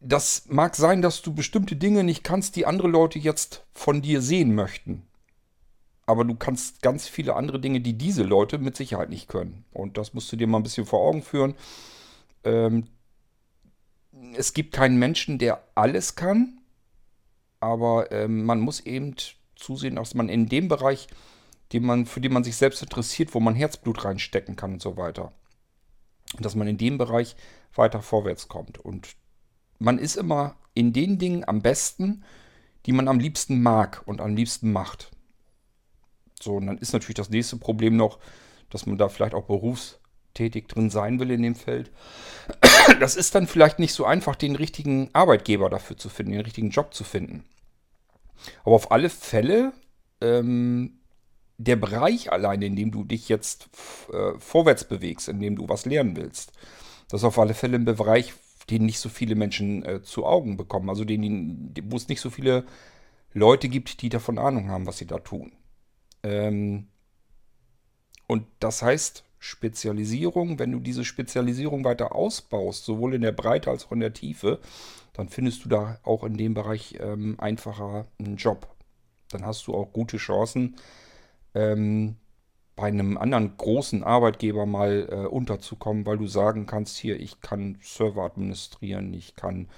Das 0.00 0.46
mag 0.48 0.74
sein, 0.74 1.00
dass 1.00 1.22
du 1.22 1.32
bestimmte 1.32 1.76
Dinge 1.76 2.02
nicht 2.02 2.24
kannst, 2.24 2.56
die 2.56 2.66
andere 2.66 2.88
Leute 2.88 3.20
jetzt 3.20 3.66
von 3.72 4.02
dir 4.02 4.20
sehen 4.20 4.54
möchten. 4.54 5.06
Aber 6.10 6.24
du 6.24 6.34
kannst 6.34 6.82
ganz 6.82 7.06
viele 7.06 7.36
andere 7.36 7.60
Dinge, 7.60 7.80
die 7.80 7.92
diese 7.92 8.24
Leute 8.24 8.58
mit 8.58 8.76
Sicherheit 8.76 9.10
nicht 9.10 9.28
können. 9.28 9.64
Und 9.70 9.96
das 9.96 10.12
musst 10.12 10.32
du 10.32 10.36
dir 10.36 10.48
mal 10.48 10.58
ein 10.58 10.64
bisschen 10.64 10.84
vor 10.84 10.98
Augen 10.98 11.22
führen. 11.22 11.54
Ähm, 12.42 12.88
es 14.34 14.52
gibt 14.52 14.72
keinen 14.72 14.98
Menschen, 14.98 15.38
der 15.38 15.62
alles 15.76 16.16
kann, 16.16 16.58
aber 17.60 18.10
ähm, 18.10 18.44
man 18.44 18.58
muss 18.58 18.80
eben 18.80 19.14
zusehen, 19.54 19.94
dass 19.94 20.14
man 20.14 20.28
in 20.28 20.48
dem 20.48 20.66
Bereich, 20.66 21.06
den 21.72 21.84
man, 21.84 22.06
für 22.06 22.20
den 22.20 22.32
man 22.32 22.42
sich 22.42 22.56
selbst 22.56 22.82
interessiert, 22.82 23.32
wo 23.32 23.38
man 23.38 23.54
Herzblut 23.54 24.04
reinstecken 24.04 24.56
kann 24.56 24.72
und 24.72 24.82
so 24.82 24.96
weiter, 24.96 25.30
dass 26.40 26.56
man 26.56 26.66
in 26.66 26.76
dem 26.76 26.98
Bereich 26.98 27.36
weiter 27.72 28.02
vorwärts 28.02 28.48
kommt. 28.48 28.78
Und 28.78 29.14
man 29.78 29.96
ist 29.96 30.16
immer 30.16 30.56
in 30.74 30.92
den 30.92 31.18
Dingen 31.20 31.46
am 31.46 31.62
besten, 31.62 32.24
die 32.86 32.92
man 32.92 33.06
am 33.06 33.20
liebsten 33.20 33.62
mag 33.62 34.02
und 34.06 34.20
am 34.20 34.34
liebsten 34.34 34.72
macht. 34.72 35.12
So, 36.42 36.56
und 36.56 36.66
dann 36.66 36.78
ist 36.78 36.92
natürlich 36.92 37.16
das 37.16 37.30
nächste 37.30 37.56
Problem 37.56 37.96
noch, 37.96 38.18
dass 38.70 38.86
man 38.86 38.98
da 38.98 39.08
vielleicht 39.08 39.34
auch 39.34 39.44
berufs 39.44 39.98
tätig 40.34 40.68
drin 40.68 40.90
sein 40.90 41.18
will 41.18 41.30
in 41.30 41.42
dem 41.42 41.54
Feld. 41.54 41.90
Das 42.98 43.14
ist 43.14 43.34
dann 43.34 43.46
vielleicht 43.46 43.78
nicht 43.78 43.92
so 43.92 44.04
einfach, 44.04 44.34
den 44.34 44.56
richtigen 44.56 45.10
Arbeitgeber 45.12 45.70
dafür 45.70 45.96
zu 45.96 46.08
finden, 46.08 46.32
den 46.32 46.40
richtigen 46.40 46.70
Job 46.70 46.92
zu 46.94 47.04
finden. 47.04 47.44
Aber 48.64 48.74
auf 48.74 48.90
alle 48.90 49.10
Fälle, 49.10 49.72
ähm, 50.20 50.98
der 51.58 51.76
Bereich 51.76 52.32
alleine, 52.32 52.66
in 52.66 52.74
dem 52.74 52.90
du 52.90 53.04
dich 53.04 53.28
jetzt 53.28 53.68
äh, 54.12 54.38
vorwärts 54.38 54.84
bewegst, 54.84 55.28
in 55.28 55.40
dem 55.40 55.56
du 55.56 55.68
was 55.68 55.84
lernen 55.84 56.16
willst, 56.16 56.52
das 57.08 57.20
ist 57.20 57.24
auf 57.24 57.38
alle 57.38 57.54
Fälle 57.54 57.76
ein 57.76 57.84
Bereich, 57.84 58.32
den 58.70 58.86
nicht 58.86 58.98
so 58.98 59.08
viele 59.08 59.34
Menschen 59.34 59.84
äh, 59.84 60.02
zu 60.02 60.24
Augen 60.24 60.56
bekommen. 60.56 60.88
Also 60.88 61.04
den, 61.04 61.74
wo 61.84 61.96
es 61.96 62.08
nicht 62.08 62.20
so 62.20 62.30
viele 62.30 62.64
Leute 63.32 63.68
gibt, 63.68 64.02
die 64.02 64.08
davon 64.08 64.38
Ahnung 64.38 64.68
haben, 64.68 64.86
was 64.86 64.98
sie 64.98 65.06
da 65.06 65.18
tun. 65.18 65.52
Ähm, 66.22 66.88
und 68.26 68.46
das 68.60 68.82
heißt, 68.82 69.24
Spezialisierung, 69.38 70.58
wenn 70.58 70.72
du 70.72 70.80
diese 70.80 71.04
Spezialisierung 71.04 71.84
weiter 71.84 72.14
ausbaust, 72.14 72.84
sowohl 72.84 73.14
in 73.14 73.22
der 73.22 73.32
Breite 73.32 73.70
als 73.70 73.86
auch 73.86 73.92
in 73.92 74.00
der 74.00 74.12
Tiefe, 74.12 74.60
dann 75.14 75.28
findest 75.28 75.64
du 75.64 75.68
da 75.68 75.98
auch 76.02 76.24
in 76.24 76.36
dem 76.36 76.54
Bereich 76.54 76.96
ähm, 77.00 77.36
einfacher 77.40 78.06
einen 78.18 78.36
Job. 78.36 78.68
Dann 79.30 79.46
hast 79.46 79.66
du 79.66 79.74
auch 79.74 79.92
gute 79.92 80.18
Chancen, 80.18 80.76
ähm, 81.54 82.16
bei 82.80 82.86
einem 82.86 83.18
anderen 83.18 83.56
großen 83.58 84.02
Arbeitgeber 84.02 84.64
mal 84.64 85.06
äh, 85.10 85.26
unterzukommen, 85.26 86.06
weil 86.06 86.16
du 86.16 86.26
sagen 86.26 86.64
kannst, 86.64 86.96
hier, 86.96 87.20
ich 87.20 87.42
kann 87.42 87.78
Server 87.82 88.22
administrieren, 88.22 89.12
ich 89.12 89.36
kann 89.36 89.68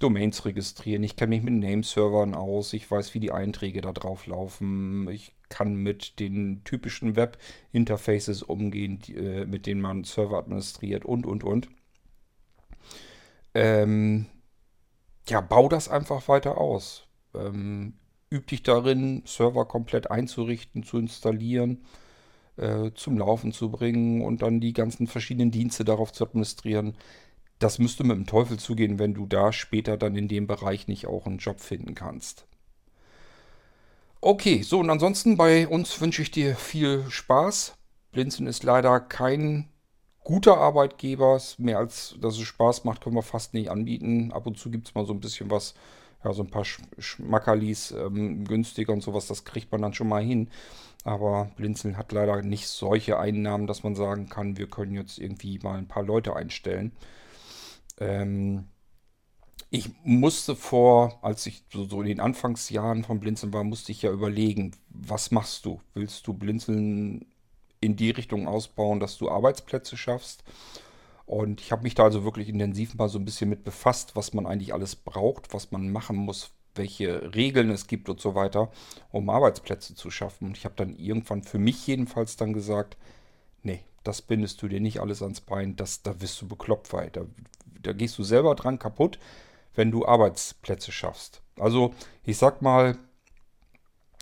Domains 0.00 0.46
registrieren, 0.46 1.02
ich 1.02 1.16
kenne 1.16 1.36
mich 1.36 1.42
mit 1.42 1.54
Nameservern 1.54 2.34
aus, 2.34 2.72
ich 2.72 2.90
weiß, 2.90 3.12
wie 3.12 3.20
die 3.20 3.32
Einträge 3.32 3.82
da 3.82 3.92
drauf 3.92 4.26
laufen, 4.26 5.06
ich 5.10 5.32
kann 5.48 5.74
mit 5.74 6.18
den 6.18 6.62
typischen 6.64 7.16
Web-Interfaces 7.16 8.42
umgehen, 8.42 8.98
die, 8.98 9.14
äh, 9.14 9.46
mit 9.46 9.66
denen 9.66 9.80
man 9.80 10.04
Server 10.04 10.38
administriert 10.38 11.04
und, 11.04 11.26
und, 11.26 11.44
und. 11.44 11.68
Ähm, 13.54 14.26
ja, 15.28 15.40
bau 15.40 15.68
das 15.68 15.88
einfach 15.88 16.28
weiter 16.28 16.58
aus. 16.58 17.06
Ähm, 17.34 17.94
üb 18.30 18.46
dich 18.46 18.62
darin, 18.62 19.22
Server 19.26 19.66
komplett 19.66 20.10
einzurichten, 20.10 20.82
zu 20.82 20.98
installieren, 20.98 21.84
äh, 22.56 22.90
zum 22.94 23.18
Laufen 23.18 23.52
zu 23.52 23.70
bringen 23.70 24.22
und 24.22 24.42
dann 24.42 24.60
die 24.60 24.72
ganzen 24.72 25.06
verschiedenen 25.06 25.50
Dienste 25.50 25.84
darauf 25.84 26.12
zu 26.12 26.24
administrieren. 26.24 26.96
Das 27.58 27.78
müsste 27.78 28.04
mit 28.04 28.16
dem 28.16 28.26
Teufel 28.26 28.58
zugehen, 28.58 28.98
wenn 28.98 29.14
du 29.14 29.26
da 29.26 29.52
später 29.52 29.96
dann 29.96 30.16
in 30.16 30.28
dem 30.28 30.46
Bereich 30.46 30.88
nicht 30.88 31.06
auch 31.06 31.26
einen 31.26 31.38
Job 31.38 31.60
finden 31.60 31.94
kannst. 31.94 32.46
Okay, 34.28 34.62
so 34.62 34.80
und 34.80 34.90
ansonsten 34.90 35.36
bei 35.36 35.68
uns 35.68 36.00
wünsche 36.00 36.20
ich 36.20 36.32
dir 36.32 36.56
viel 36.56 37.08
Spaß. 37.08 37.76
Blinzen 38.10 38.48
ist 38.48 38.64
leider 38.64 38.98
kein 38.98 39.68
guter 40.24 40.56
Arbeitgeber. 40.58 41.40
Mehr 41.58 41.78
als 41.78 42.16
dass 42.20 42.34
es 42.34 42.40
Spaß 42.40 42.82
macht, 42.82 43.02
können 43.04 43.14
wir 43.14 43.22
fast 43.22 43.54
nicht 43.54 43.70
anbieten. 43.70 44.32
Ab 44.32 44.48
und 44.48 44.58
zu 44.58 44.68
gibt 44.72 44.88
es 44.88 44.96
mal 44.96 45.06
so 45.06 45.12
ein 45.12 45.20
bisschen 45.20 45.48
was, 45.52 45.74
ja, 46.24 46.32
so 46.32 46.42
ein 46.42 46.50
paar 46.50 46.64
Schmackerlis 46.64 47.92
ähm, 47.92 48.44
günstiger 48.44 48.92
und 48.92 49.00
sowas, 49.00 49.28
das 49.28 49.44
kriegt 49.44 49.70
man 49.70 49.80
dann 49.82 49.94
schon 49.94 50.08
mal 50.08 50.24
hin. 50.24 50.50
Aber 51.04 51.52
Blinzeln 51.54 51.96
hat 51.96 52.10
leider 52.10 52.42
nicht 52.42 52.66
solche 52.66 53.20
Einnahmen, 53.20 53.68
dass 53.68 53.84
man 53.84 53.94
sagen 53.94 54.28
kann, 54.28 54.58
wir 54.58 54.68
können 54.68 54.96
jetzt 54.96 55.20
irgendwie 55.20 55.60
mal 55.60 55.78
ein 55.78 55.86
paar 55.86 56.02
Leute 56.02 56.34
einstellen. 56.34 56.90
Ähm, 58.00 58.66
ich 59.70 59.90
musste 60.04 60.54
vor, 60.54 61.18
als 61.22 61.46
ich 61.46 61.64
so, 61.72 62.00
in 62.00 62.06
den 62.06 62.20
Anfangsjahren 62.20 63.04
von 63.04 63.20
Blinzeln 63.20 63.52
war, 63.52 63.64
musste 63.64 63.92
ich 63.92 64.02
ja 64.02 64.10
überlegen, 64.10 64.72
was 64.88 65.30
machst 65.30 65.64
du? 65.64 65.80
Willst 65.94 66.26
du 66.26 66.34
Blinzeln 66.34 67.26
in 67.80 67.96
die 67.96 68.10
Richtung 68.10 68.46
ausbauen, 68.46 69.00
dass 69.00 69.18
du 69.18 69.28
Arbeitsplätze 69.28 69.96
schaffst? 69.96 70.44
Und 71.26 71.60
ich 71.60 71.72
habe 71.72 71.82
mich 71.82 71.96
da 71.96 72.04
also 72.04 72.22
wirklich 72.22 72.48
intensiv 72.48 72.94
mal 72.94 73.08
so 73.08 73.18
ein 73.18 73.24
bisschen 73.24 73.50
mit 73.50 73.64
befasst, 73.64 74.14
was 74.14 74.32
man 74.32 74.46
eigentlich 74.46 74.72
alles 74.72 74.94
braucht, 74.94 75.52
was 75.52 75.72
man 75.72 75.90
machen 75.90 76.16
muss, 76.16 76.52
welche 76.76 77.34
Regeln 77.34 77.70
es 77.70 77.88
gibt 77.88 78.08
und 78.08 78.20
so 78.20 78.36
weiter, 78.36 78.70
um 79.10 79.28
Arbeitsplätze 79.28 79.96
zu 79.96 80.12
schaffen. 80.12 80.48
Und 80.48 80.56
ich 80.56 80.64
habe 80.64 80.76
dann 80.76 80.96
irgendwann 80.96 81.42
für 81.42 81.58
mich 81.58 81.84
jedenfalls 81.88 82.36
dann 82.36 82.52
gesagt, 82.52 82.96
nee, 83.64 83.80
das 84.04 84.22
bindest 84.22 84.62
du 84.62 84.68
dir 84.68 84.80
nicht 84.80 85.00
alles 85.00 85.20
ans 85.22 85.40
Bein, 85.40 85.74
das, 85.74 86.02
da 86.02 86.20
wirst 86.20 86.40
du 86.40 86.46
bekloppt 86.46 86.92
weiter. 86.92 87.26
Da 87.82 87.92
gehst 87.92 88.16
du 88.18 88.22
selber 88.22 88.54
dran 88.54 88.78
kaputt 88.78 89.18
wenn 89.76 89.90
du 89.90 90.06
Arbeitsplätze 90.06 90.92
schaffst. 90.92 91.42
Also 91.58 91.94
ich 92.24 92.38
sag 92.38 92.62
mal, 92.62 92.98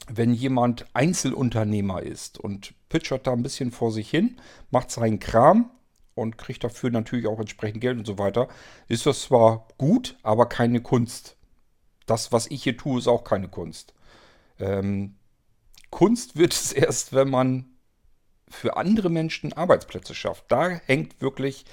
wenn 0.09 0.35
jemand 0.35 0.87
Einzelunternehmer 0.93 2.03
ist 2.03 2.39
und 2.39 2.75
pitchert 2.89 3.27
da 3.27 3.33
ein 3.33 3.43
bisschen 3.43 3.73
vor 3.73 3.91
sich 3.91 4.11
hin, 4.11 4.39
macht 4.71 4.91
seinen 4.91 5.19
Kram 5.19 5.71
und 6.15 6.37
kriegt 6.37 6.63
dafür 6.63 6.91
natürlich 6.91 7.27
auch 7.27 7.41
entsprechend 7.41 7.81
Geld 7.81 7.99
und 7.99 8.07
so 8.07 8.19
weiter, 8.19 8.49
ist 8.89 9.07
das 9.07 9.23
zwar 9.23 9.67
gut, 9.79 10.17
aber 10.23 10.47
keine 10.47 10.81
Kunst. 10.81 11.37
Das, 12.07 12.33
was 12.33 12.47
ich 12.49 12.63
hier 12.63 12.77
tue, 12.77 12.99
ist 12.99 13.09
auch 13.09 13.25
keine 13.25 13.49
Kunst. 13.49 13.95
Ähm, 14.59 15.17
Kunst 15.91 16.37
wird 16.37 16.53
es 16.53 16.73
erst, 16.73 17.15
wenn 17.15 17.31
man 17.31 17.67
für 18.49 18.77
andere 18.77 19.11
Menschen 19.11 19.53
Arbeitsplätze 19.53 20.15
schafft. 20.15 20.45
Da 20.49 20.69
hängt 20.69 21.21
wirklich 21.21 21.65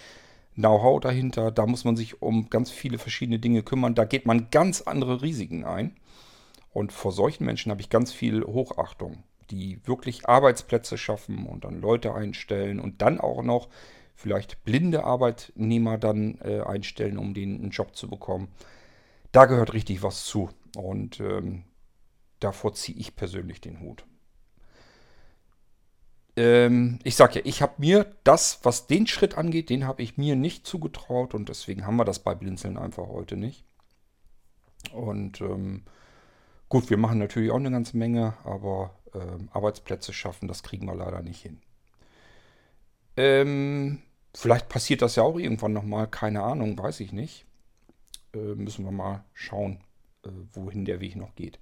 Know-how 0.56 1.00
dahinter. 1.00 1.52
Da 1.52 1.66
muss 1.66 1.86
man 1.86 1.96
sich 1.96 2.22
um 2.22 2.50
ganz 2.50 2.72
viele 2.72 2.98
verschiedene 2.98 3.40
Dinge 3.40 3.64
kümmern. 3.64 3.96
Da 3.96 4.06
geht 4.06 4.26
man 4.26 4.50
ganz 4.52 4.82
andere 4.82 5.22
Risiken 5.22 5.64
ein. 5.64 5.96
Und 6.74 6.92
vor 6.92 7.12
solchen 7.12 7.46
Menschen 7.46 7.72
habe 7.72 7.82
ich 7.82 7.90
ganz 7.90 8.14
viel 8.14 8.44
Hochachtung, 8.44 9.24
die 9.50 9.80
wirklich 9.86 10.28
Arbeitsplätze 10.28 10.98
schaffen 10.98 11.46
und 11.46 11.66
dann 11.66 11.82
Leute 11.82 12.14
einstellen 12.14 12.80
und 12.80 13.02
dann 13.02 13.20
auch 13.20 13.44
noch 13.44 13.68
vielleicht 14.16 14.64
blinde 14.64 15.04
Arbeitnehmer 15.04 15.98
dann 15.98 16.38
äh, 16.44 16.62
einstellen, 16.62 17.18
um 17.18 17.34
denen 17.34 17.60
einen 17.62 17.72
Job 17.72 17.96
zu 17.96 18.10
bekommen. 18.10 18.50
Da 19.32 19.46
gehört 19.46 19.74
richtig 19.74 20.04
was 20.04 20.26
zu. 20.26 20.50
Und 20.78 21.20
ähm, 21.20 21.64
davor 22.40 22.74
ziehe 22.74 22.98
ich 22.98 23.16
persönlich 23.16 23.60
den 23.62 23.80
Hut. 23.82 24.06
Ähm, 26.42 26.98
ich 27.04 27.16
sage 27.16 27.36
ja, 27.36 27.42
ich 27.46 27.62
habe 27.62 27.74
mir 27.78 28.16
das, 28.24 28.62
was 28.64 28.88
den 28.88 29.06
Schritt 29.06 29.38
angeht, 29.38 29.70
den 29.70 29.86
habe 29.86 30.02
ich 30.02 30.18
mir 30.18 30.36
nicht 30.36 30.66
zugetraut 30.66 31.36
und 31.36 31.50
deswegen 31.50 31.86
haben 31.86 31.98
wir 31.98 32.04
das 32.06 32.18
bei 32.18 32.34
Blinzeln 32.34 32.80
einfach 32.80 33.08
heute 33.08 33.38
nicht. 33.38 33.64
Und 34.92 35.40
ähm, 35.42 35.84
gut, 36.68 36.90
wir 36.90 36.98
machen 36.98 37.20
natürlich 37.20 37.52
auch 37.52 37.58
eine 37.58 37.70
ganze 37.70 37.96
Menge, 37.96 38.34
aber 38.44 38.96
ähm, 39.14 39.50
Arbeitsplätze 39.54 40.14
schaffen, 40.14 40.48
das 40.48 40.64
kriegen 40.64 40.88
wir 40.88 40.96
leider 40.96 41.22
nicht 41.22 41.44
hin. 41.44 41.62
Ähm, 43.18 44.02
vielleicht 44.34 44.68
passiert 44.68 45.04
das 45.04 45.18
ja 45.18 45.22
auch 45.22 45.38
irgendwann 45.38 45.74
nochmal, 45.74 46.08
keine 46.08 46.42
Ahnung, 46.42 46.76
weiß 46.76 47.02
ich 47.02 47.14
nicht. 47.14 47.46
Äh, 48.34 48.56
müssen 48.56 48.84
wir 48.84 48.92
mal 48.92 49.24
schauen, 49.36 49.84
äh, 50.26 50.30
wohin 50.54 50.86
der 50.86 51.02
Weg 51.02 51.16
noch 51.18 51.36
geht. 51.36 51.60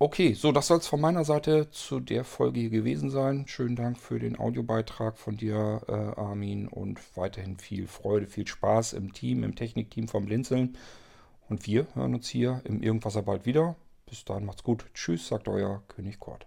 Okay, 0.00 0.34
so, 0.34 0.52
das 0.52 0.68
soll 0.68 0.78
es 0.78 0.86
von 0.86 1.00
meiner 1.00 1.24
Seite 1.24 1.70
zu 1.70 1.98
der 1.98 2.22
Folge 2.22 2.60
hier 2.60 2.70
gewesen 2.70 3.10
sein. 3.10 3.48
Schönen 3.48 3.74
Dank 3.74 3.98
für 3.98 4.20
den 4.20 4.38
Audiobeitrag 4.38 5.18
von 5.18 5.36
dir, 5.36 5.82
äh, 5.88 5.92
Armin, 5.92 6.68
und 6.68 7.00
weiterhin 7.16 7.58
viel 7.58 7.88
Freude, 7.88 8.28
viel 8.28 8.46
Spaß 8.46 8.92
im 8.92 9.12
Team, 9.12 9.42
im 9.42 9.56
Technikteam 9.56 10.06
vom 10.06 10.26
Blinzeln. 10.26 10.78
Und 11.48 11.66
wir 11.66 11.88
hören 11.94 12.14
uns 12.14 12.28
hier 12.28 12.60
im 12.62 12.80
Irgendwasser 12.80 13.22
bald 13.22 13.44
wieder. 13.44 13.74
Bis 14.06 14.24
dahin 14.24 14.44
macht's 14.44 14.62
gut. 14.62 14.86
Tschüss, 14.94 15.26
sagt 15.26 15.48
euer 15.48 15.82
König 15.88 16.20
Kort. 16.20 16.46